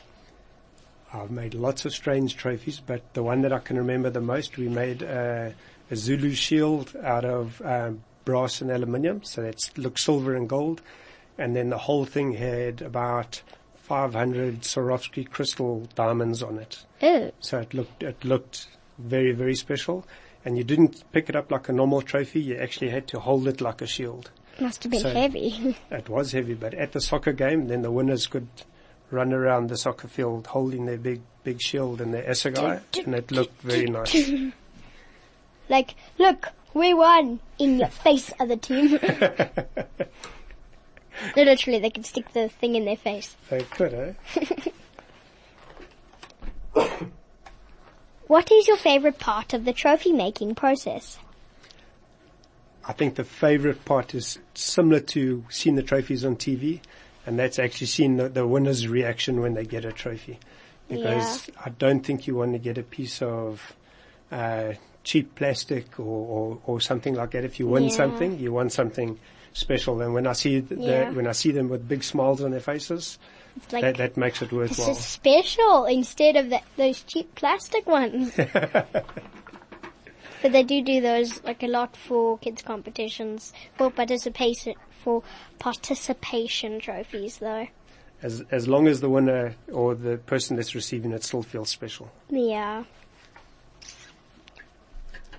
I've 1.12 1.31
made 1.31 1.55
lots 1.55 1.85
of 1.85 1.94
strange 1.94 2.37
trophies, 2.37 2.81
but 2.81 3.14
the 3.14 3.23
one 3.23 3.42
that 3.42 3.53
I 3.53 3.61
can 3.61 3.79
remember 3.79 4.11
the 4.11 4.20
most, 4.20 4.59
we 4.59 4.68
made 4.68 5.03
uh, 5.03 5.51
a 5.90 5.97
Zulu 5.97 6.33
shield 6.33 6.94
out 7.03 7.25
of 7.25 7.62
um, 7.64 8.03
brass 8.24 8.60
and 8.60 8.70
aluminium, 8.70 9.22
so 9.24 9.42
it 9.42 9.70
looked 9.76 9.98
silver 10.00 10.34
and 10.34 10.48
gold, 10.48 10.80
and 11.38 11.54
then 11.54 11.70
the 11.70 11.78
whole 11.78 12.04
thing 12.04 12.32
had 12.32 12.80
about 12.82 13.42
500 13.76 14.62
Swarovski 14.62 15.28
crystal 15.28 15.87
diamonds 15.94 16.42
on 16.42 16.58
it. 16.58 16.84
Oh, 17.02 17.30
So 17.40 17.58
it 17.58 17.74
looked 17.74 18.02
it 18.02 18.24
looked 18.24 18.66
very 18.98 19.32
very 19.32 19.54
special, 19.54 20.06
and 20.44 20.56
you 20.56 20.64
didn't 20.64 21.04
pick 21.12 21.28
it 21.28 21.37
up 21.37 21.50
like 21.50 21.68
a 21.68 21.72
normal 21.72 22.00
trophy. 22.02 22.40
You 22.40 22.56
actually 22.56 22.90
had 22.90 23.06
to 23.08 23.20
hold 23.20 23.46
it 23.48 23.60
like 23.60 23.82
a 23.82 23.87
shield. 23.87 24.30
must 24.60 24.82
have 24.84 24.92
been 24.92 25.00
So- 25.00 25.10
heavy. 25.12 25.76
It 25.90 26.08
was 26.08 26.32
heavy, 26.32 26.54
but 26.54 26.74
at 26.74 26.92
the 26.92 27.00
soccer 27.00 27.32
game, 27.32 27.66
then 27.68 27.82
the 27.82 27.90
winners 27.90 28.26
could 28.26 28.48
run 29.10 29.32
around 29.32 29.68
the 29.68 29.76
soccer 29.76 30.08
field 30.08 30.46
holding 30.46 30.87
their 30.87 30.96
big 30.98 31.20
big 31.44 31.60
shield 31.60 32.00
and 32.00 32.14
their 32.14 32.22
assegai, 32.22 32.80
and 33.04 33.14
it 33.14 33.30
looked 33.30 33.60
very 33.60 33.84
nice. 33.87 34.30
like, 35.68 35.94
look, 36.18 36.48
We 36.74 36.92
won! 36.92 37.40
In 37.58 37.78
your 37.78 37.88
face, 38.04 38.32
other 38.38 38.56
team. 38.56 38.92
no, 38.92 38.98
literally, 41.37 41.78
they 41.78 41.90
could 41.90 42.04
stick 42.04 42.32
the 42.32 42.48
thing 42.48 42.74
in 42.74 42.84
their 42.84 42.96
face. 42.96 43.37
They 43.48 43.62
could, 43.62 43.94
eh? 43.94 44.12
What 48.26 48.50
is 48.50 48.66
your 48.66 48.78
favorite 48.78 49.18
part 49.18 49.52
of 49.52 49.66
the 49.66 49.72
trophy 49.74 50.10
making 50.10 50.54
process? 50.54 51.18
I 52.87 52.92
think 52.94 53.16
the 53.16 53.24
favorite 53.24 53.84
part 53.84 54.14
is 54.14 54.38
similar 54.54 55.00
to 55.00 55.44
seeing 55.50 55.76
the 55.76 55.82
trophies 55.82 56.24
on 56.24 56.37
TV, 56.37 56.80
and 57.26 57.38
that's 57.38 57.58
actually 57.58 57.87
seeing 57.87 58.16
the, 58.16 58.28
the 58.28 58.46
winner's 58.46 58.88
reaction 58.88 59.40
when 59.40 59.54
they 59.54 59.64
get 59.64 59.84
a 59.84 59.92
trophy. 59.92 60.38
Because 60.88 61.50
I 61.64 61.70
don't 61.70 62.00
think 62.00 62.26
you 62.26 62.34
want 62.34 62.52
to 62.52 62.58
get 62.58 62.76
a 62.76 62.82
piece 62.82 63.22
of 63.22 63.74
uh, 64.32 64.72
cheap 65.04 65.34
plastic 65.34 66.00
or, 66.00 66.04
or, 66.04 66.58
or 66.64 66.80
something 66.80 67.14
like 67.14 67.30
that. 67.32 67.44
If 67.44 67.60
you 67.60 67.68
win 67.68 67.84
Yeah. 67.84 67.88
something, 67.90 68.38
you 68.38 68.52
want 68.52 68.72
something 68.72 69.18
special. 69.52 70.00
And 70.00 70.14
when 70.14 70.26
I 70.26 70.32
see 70.32 70.60
the, 70.60 70.76
Yeah. 70.76 71.10
when 71.10 71.26
I 71.26 71.32
see 71.32 71.52
them 71.52 71.68
with 71.68 71.86
big 71.86 72.02
smiles 72.02 72.42
on 72.42 72.50
their 72.50 72.60
faces, 72.60 73.18
like, 73.70 73.82
that, 73.82 73.96
that 73.98 74.16
makes 74.16 74.42
it 74.42 74.50
this 74.50 74.52
worthwhile. 74.52 74.90
is 74.90 74.98
special 74.98 75.84
instead 75.84 76.36
of 76.36 76.50
that, 76.50 76.64
those 76.76 77.02
cheap 77.04 77.34
plastic 77.36 77.86
ones. 77.86 78.32
but 78.36 79.06
they 80.52 80.62
do 80.62 80.82
do 80.82 81.00
those 81.00 81.42
like 81.44 81.62
a 81.62 81.68
lot 81.68 81.96
for 81.96 82.38
kids 82.38 82.62
competitions, 82.62 83.52
for 83.76 83.90
participation, 83.90 84.74
for 85.02 85.22
participation 85.58 86.80
trophies 86.80 87.38
though. 87.38 87.66
As 88.22 88.42
as 88.50 88.66
long 88.68 88.86
as 88.88 89.00
the 89.00 89.10
winner 89.10 89.54
or 89.72 89.94
the 89.94 90.16
person 90.16 90.56
that's 90.56 90.74
receiving 90.74 91.12
it 91.12 91.22
still 91.22 91.42
feels 91.42 91.68
special. 91.68 92.10
Yeah. 92.30 92.84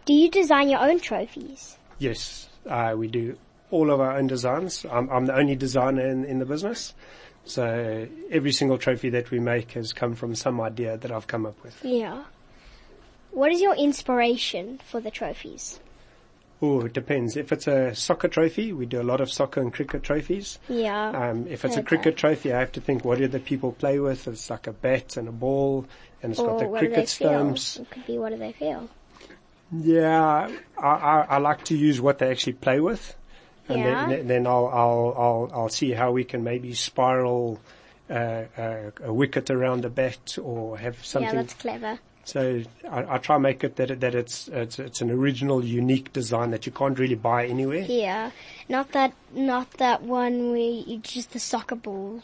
Do 0.05 0.13
you 0.13 0.29
design 0.29 0.69
your 0.69 0.79
own 0.79 0.99
trophies? 0.99 1.77
Yes, 1.97 2.47
uh, 2.67 2.93
we 2.95 3.07
do 3.07 3.37
all 3.71 3.89
of 3.89 3.99
our 3.99 4.17
own 4.17 4.27
designs. 4.27 4.85
I'm, 4.89 5.09
I'm 5.09 5.25
the 5.25 5.35
only 5.35 5.55
designer 5.55 6.07
in, 6.07 6.25
in 6.25 6.39
the 6.39 6.45
business. 6.45 6.93
So 7.45 8.07
every 8.31 8.51
single 8.51 8.77
trophy 8.77 9.09
that 9.11 9.31
we 9.31 9.39
make 9.39 9.71
has 9.71 9.93
come 9.93 10.15
from 10.15 10.35
some 10.35 10.61
idea 10.61 10.97
that 10.97 11.11
I've 11.11 11.27
come 11.27 11.45
up 11.45 11.61
with. 11.63 11.83
Yeah. 11.83 12.23
What 13.31 13.51
is 13.51 13.61
your 13.61 13.75
inspiration 13.75 14.79
for 14.89 15.01
the 15.01 15.11
trophies? 15.11 15.79
Oh, 16.61 16.81
it 16.81 16.93
depends. 16.93 17.35
If 17.35 17.51
it's 17.51 17.67
a 17.67 17.93
soccer 17.93 18.27
trophy, 18.27 18.73
we 18.73 18.85
do 18.85 19.01
a 19.01 19.03
lot 19.03 19.21
of 19.21 19.29
soccer 19.29 19.61
and 19.61 19.73
cricket 19.73 20.03
trophies. 20.03 20.57
Yeah. 20.69 21.09
Um, 21.09 21.47
if 21.47 21.65
it's 21.65 21.75
a 21.75 21.83
cricket 21.83 22.15
trophy, 22.15 22.53
I 22.53 22.59
have 22.59 22.71
to 22.73 22.81
think 22.81 23.03
what 23.03 23.17
do 23.17 23.27
the 23.27 23.39
people 23.39 23.73
play 23.73 23.99
with? 23.99 24.27
It's 24.27 24.49
like 24.49 24.67
a 24.67 24.71
bat 24.71 25.17
and 25.17 25.27
a 25.27 25.33
ball, 25.33 25.85
and 26.23 26.31
it's 26.31 26.39
got 26.39 26.59
the 26.59 26.67
what 26.67 26.79
do 26.79 26.87
they 26.87 26.93
cricket 26.93 27.09
stumps. 27.09 27.77
It 27.77 27.89
could 27.89 28.07
be 28.07 28.17
what 28.17 28.29
do 28.29 28.37
they 28.37 28.53
feel? 28.53 28.89
Yeah, 29.83 30.49
I, 30.77 30.85
I, 30.87 31.25
I 31.29 31.37
like 31.37 31.63
to 31.65 31.75
use 31.77 31.99
what 32.01 32.19
they 32.19 32.29
actually 32.29 32.53
play 32.53 32.79
with, 32.79 33.15
and 33.67 33.79
Yeah. 33.79 34.05
then, 34.07 34.27
then 34.27 34.47
I'll, 34.47 34.67
I'll 34.67 35.15
I'll 35.17 35.51
I'll 35.53 35.69
see 35.69 35.91
how 35.91 36.11
we 36.11 36.23
can 36.23 36.43
maybe 36.43 36.73
spiral 36.73 37.59
uh, 38.09 38.13
uh, 38.57 38.91
a 39.03 39.13
wicket 39.13 39.49
around 39.49 39.81
the 39.83 39.89
bat 39.89 40.37
or 40.41 40.77
have 40.77 41.03
something. 41.03 41.35
Yeah, 41.35 41.41
that's 41.41 41.53
clever. 41.55 41.99
so 42.23 42.61
I, 42.89 43.15
I 43.15 43.17
try 43.17 43.35
and 43.35 43.43
make 43.43 43.63
it 43.63 43.75
that 43.77 43.89
it, 43.91 43.99
that 44.01 44.13
it's, 44.15 44.47
it's 44.49 44.77
it's 44.79 45.01
an 45.01 45.09
original, 45.11 45.63
unique 45.63 46.13
design 46.13 46.51
that 46.51 46.65
you 46.65 46.71
can't 46.71 46.97
really 46.99 47.15
buy 47.15 47.45
anywhere. 47.47 47.85
Yeah. 47.87 48.31
Not 48.69 48.91
that, 48.93 49.13
not 49.33 49.71
that 49.77 50.03
one 50.03 50.51
where 50.51 50.59
you 50.87 50.99
just 50.99 51.31
the 51.31 51.39
soccer 51.39 51.75
ball, 51.75 52.21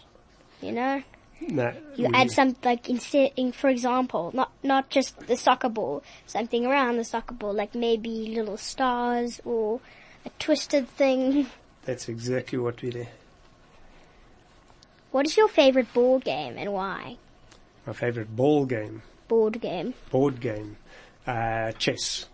you 0.61 0.71
know? 0.71 1.03
No, 1.49 1.73
You 1.95 2.07
add 2.13 2.29
some, 2.31 2.55
like, 2.63 2.87
instead, 2.89 3.31
in, 3.35 3.51
for 3.51 3.69
example, 3.69 4.31
not, 4.33 4.51
not 4.63 4.89
just 4.89 5.19
the 5.27 5.35
soccer 5.35 5.69
ball, 5.69 6.03
something 6.27 6.65
around 6.65 6.97
the 6.97 7.03
soccer 7.03 7.33
ball, 7.33 7.53
like 7.53 7.73
maybe 7.73 8.27
little 8.27 8.57
stars 8.57 9.41
or 9.43 9.79
a 10.25 10.29
twisted 10.39 10.87
thing. 10.89 11.47
That's 11.85 12.07
exactly 12.07 12.59
what 12.59 12.81
we 12.81 12.91
do. 12.91 13.07
What 15.11 15.25
is 15.25 15.35
your 15.35 15.47
favorite 15.47 15.91
board 15.93 16.23
game 16.23 16.57
and 16.57 16.71
why? 16.71 17.17
My 17.85 17.93
favorite 17.93 18.33
ball 18.35 18.65
game, 18.65 19.01
Board 19.27 19.59
game. 19.59 19.93
board 20.09 20.39
game, 20.39 20.77
uh, 21.25 21.71
chess. 21.73 22.27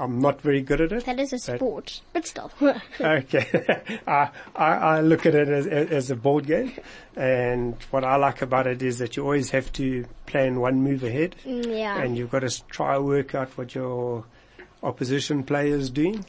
I'm 0.00 0.18
not 0.18 0.40
very 0.40 0.62
good 0.62 0.80
at 0.80 0.92
it. 0.92 1.04
That 1.04 1.20
is 1.20 1.32
a 1.34 1.38
sport, 1.38 2.00
but 2.14 2.26
still. 2.26 2.50
Okay. 3.00 4.00
I, 4.06 4.30
I, 4.56 4.66
I 4.74 5.00
look 5.02 5.26
at 5.26 5.34
it 5.34 5.48
as, 5.48 5.66
as 5.66 6.10
a 6.10 6.16
board 6.16 6.46
game 6.46 6.72
and 7.16 7.74
what 7.90 8.02
I 8.02 8.16
like 8.16 8.40
about 8.40 8.66
it 8.66 8.80
is 8.82 8.98
that 8.98 9.16
you 9.16 9.24
always 9.24 9.50
have 9.50 9.70
to 9.74 10.06
plan 10.26 10.58
one 10.60 10.82
move 10.82 11.04
ahead 11.04 11.36
Mm, 11.44 11.78
yeah. 11.78 12.00
and 12.02 12.16
you've 12.16 12.30
got 12.30 12.40
to 12.40 12.64
try 12.68 12.96
and 12.96 13.04
work 13.04 13.34
out 13.34 13.56
what 13.58 13.74
your 13.74 14.24
opposition 14.82 15.42
player 15.44 15.76
is 15.76 15.90
doing. 15.90 16.24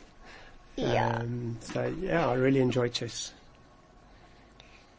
yeah. 0.76 1.20
Um, 1.20 1.58
so 1.62 1.94
yeah, 2.02 2.28
I 2.28 2.34
really 2.34 2.60
enjoy 2.60 2.90
chess. 2.90 3.34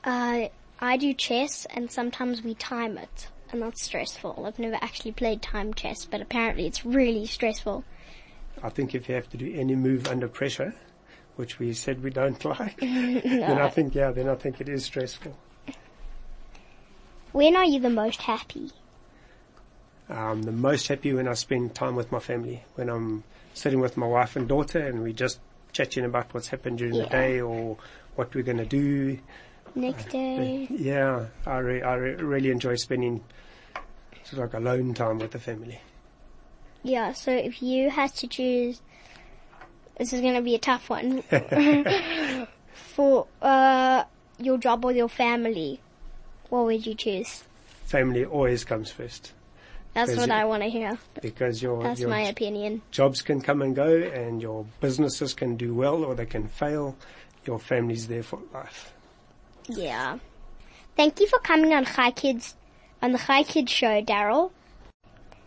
Uh, 0.05 0.49
I 0.81 0.97
do 0.97 1.13
chess 1.15 1.67
and 1.71 1.91
sometimes 1.91 2.43
we 2.43 2.55
time 2.55 2.99
it. 2.99 3.29
And 3.53 3.61
that's 3.61 3.83
stressful. 3.83 4.45
I've 4.47 4.59
never 4.59 4.79
actually 4.81 5.13
played 5.13 5.43
time 5.43 5.75
chess, 5.75 6.07
but 6.07 6.23
apparently 6.23 6.67
it's 6.67 6.87
really 6.87 7.27
stressful. 7.27 7.85
I 8.63 8.69
think 8.69 8.95
if 8.95 9.09
you 9.09 9.15
have 9.15 9.29
to 9.31 9.37
do 9.37 9.53
any 9.55 9.75
move 9.75 10.09
under 10.09 10.29
pressure, 10.29 10.75
which 11.37 11.59
we 11.59 11.73
said 11.73 12.03
we 12.03 12.11
don't 12.11 12.45
like, 12.45 12.77
then 12.81 13.59
I 13.59 13.69
think, 13.69 13.95
yeah, 13.95 14.11
then 14.11 14.29
I 14.29 14.35
think 14.35 14.61
it 14.61 14.69
is 14.69 14.85
stressful. 14.85 15.37
When 17.33 17.57
are 17.57 17.65
you 17.65 17.81
the 17.81 17.91
most 17.91 18.23
happy? 18.23 18.71
I'm 20.09 20.43
the 20.43 20.53
most 20.53 20.89
happy 20.89 21.15
when 21.15 21.27
I 21.27 21.35
spend 21.35 21.75
time 21.75 21.97
with 21.97 22.13
my 22.13 22.19
family, 22.19 22.65
when 22.75 22.91
I'm 22.91 23.25
sitting 23.55 23.81
with 23.81 23.97
my 23.97 24.07
wife 24.07 24.37
and 24.37 24.47
daughter 24.47 24.79
and 24.79 25.03
we 25.03 25.13
just 25.13 25.41
chatting 25.73 26.05
about 26.05 26.35
what's 26.35 26.49
happened 26.49 26.79
during 26.79 26.99
the 26.99 27.07
day 27.07 27.41
or 27.41 27.79
what 28.15 28.35
we're 28.35 28.43
going 28.45 28.59
to 28.59 28.67
do. 28.67 29.19
Next 29.75 30.11
day? 30.11 30.67
Yeah, 30.71 31.27
I, 31.47 31.59
re- 31.59 31.83
I 31.83 31.95
re- 31.95 32.15
really 32.17 32.51
enjoy 32.51 32.75
spending 32.75 33.25
sort 34.25 34.45
of 34.45 34.53
like 34.53 34.55
alone 34.55 34.93
time 34.93 35.19
with 35.19 35.31
the 35.31 35.39
family. 35.39 35.81
Yeah, 36.83 37.13
so 37.13 37.31
if 37.33 37.63
you 37.63 37.91
had 37.91 38.13
to 38.17 38.27
choose, 38.27 38.81
this 39.99 40.13
is 40.13 40.21
going 40.21 40.35
to 40.35 40.43
be 40.43 40.55
a 40.55 40.59
tough 40.59 40.91
one, 40.91 41.23
for 42.75 43.27
uh, 43.41 44.05
your 44.39 44.59
job 44.59 44.85
or 44.85 44.93
your 44.93 45.09
family, 45.09 45.81
what 46.49 46.65
would 46.65 46.85
you 46.87 46.95
choose? 46.95 47.45
Family 47.85 48.25
always 48.25 48.65
comes 48.65 48.91
first 48.91 49.33
That's 49.95 50.17
what 50.17 50.29
it- 50.29 50.33
I 50.33 50.45
want 50.45 50.63
to 50.63 50.69
hear. 50.71 50.99
because 51.21 51.63
your, 51.63 51.83
That's 51.83 52.01
your 52.01 52.09
my 52.11 52.21
opinion. 52.23 52.83
jobs 52.91 53.23
can 53.23 53.41
come 53.41 53.63
and 53.63 53.77
go 53.77 53.87
and 53.97 54.41
your 54.43 54.67
businesses 54.81 55.35
can 55.35 55.57
do 55.57 55.75
well 55.75 56.03
or 56.05 56.15
they 56.15 56.27
can 56.27 56.49
fail. 56.49 56.97
Your 57.45 57.59
family's 57.59 58.07
there 58.09 58.23
for 58.23 58.41
life. 58.55 58.93
Yeah. 59.69 60.19
Thank 60.97 61.21
you 61.21 61.27
for 61.29 61.39
coming 61.41 61.73
on 61.75 61.85
Hi 61.85 62.11
Kids, 62.13 62.55
on 63.03 63.13
the 63.13 63.19
Hi 63.19 63.43
Kids 63.43 63.71
show, 63.73 64.01
Darryl. 64.03 64.51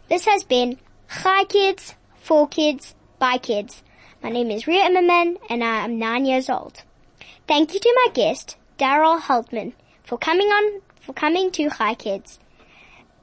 This 0.10 0.26
has 0.26 0.44
been 0.44 0.78
Hi 1.08 1.46
Kids, 1.46 1.94
for 2.20 2.48
kids, 2.48 2.96
by 3.20 3.38
kids. 3.38 3.84
My 4.24 4.30
name 4.30 4.50
is 4.50 4.66
Ria 4.66 4.90
Immerman 4.90 5.38
and 5.50 5.64
I 5.64 5.86
am 5.86 6.00
nine 6.00 6.26
years 6.26 6.50
old. 6.50 6.82
Thank 7.48 7.74
you 7.76 7.80
to 7.80 8.02
my 8.06 8.12
guest, 8.14 8.58
Darryl 8.80 9.22
Haltman, 9.22 9.74
for 10.04 10.18
coming 10.18 10.48
on, 10.48 10.82
for 11.00 11.14
coming 11.14 11.52
to 11.52 11.70
Hi 11.70 11.94
Kids. 11.94 12.40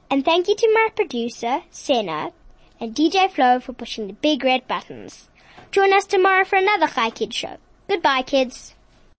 And 0.09 0.23
thank 0.23 0.47
you 0.47 0.55
to 0.55 0.73
my 0.73 0.89
producer, 0.95 1.63
Senna, 1.71 2.31
and 2.79 2.95
DJ 2.95 3.29
Flo 3.29 3.59
for 3.59 3.73
pushing 3.73 4.07
the 4.07 4.13
big 4.13 4.45
red 4.45 4.65
buttons. 4.65 5.29
Join 5.71 5.91
us 5.93 6.05
tomorrow 6.05 6.45
for 6.45 6.55
another 6.55 6.87
Hi 6.87 7.09
Kids 7.09 7.35
show. 7.35 7.57
Goodbye, 7.89 8.21
kids. 8.21 8.72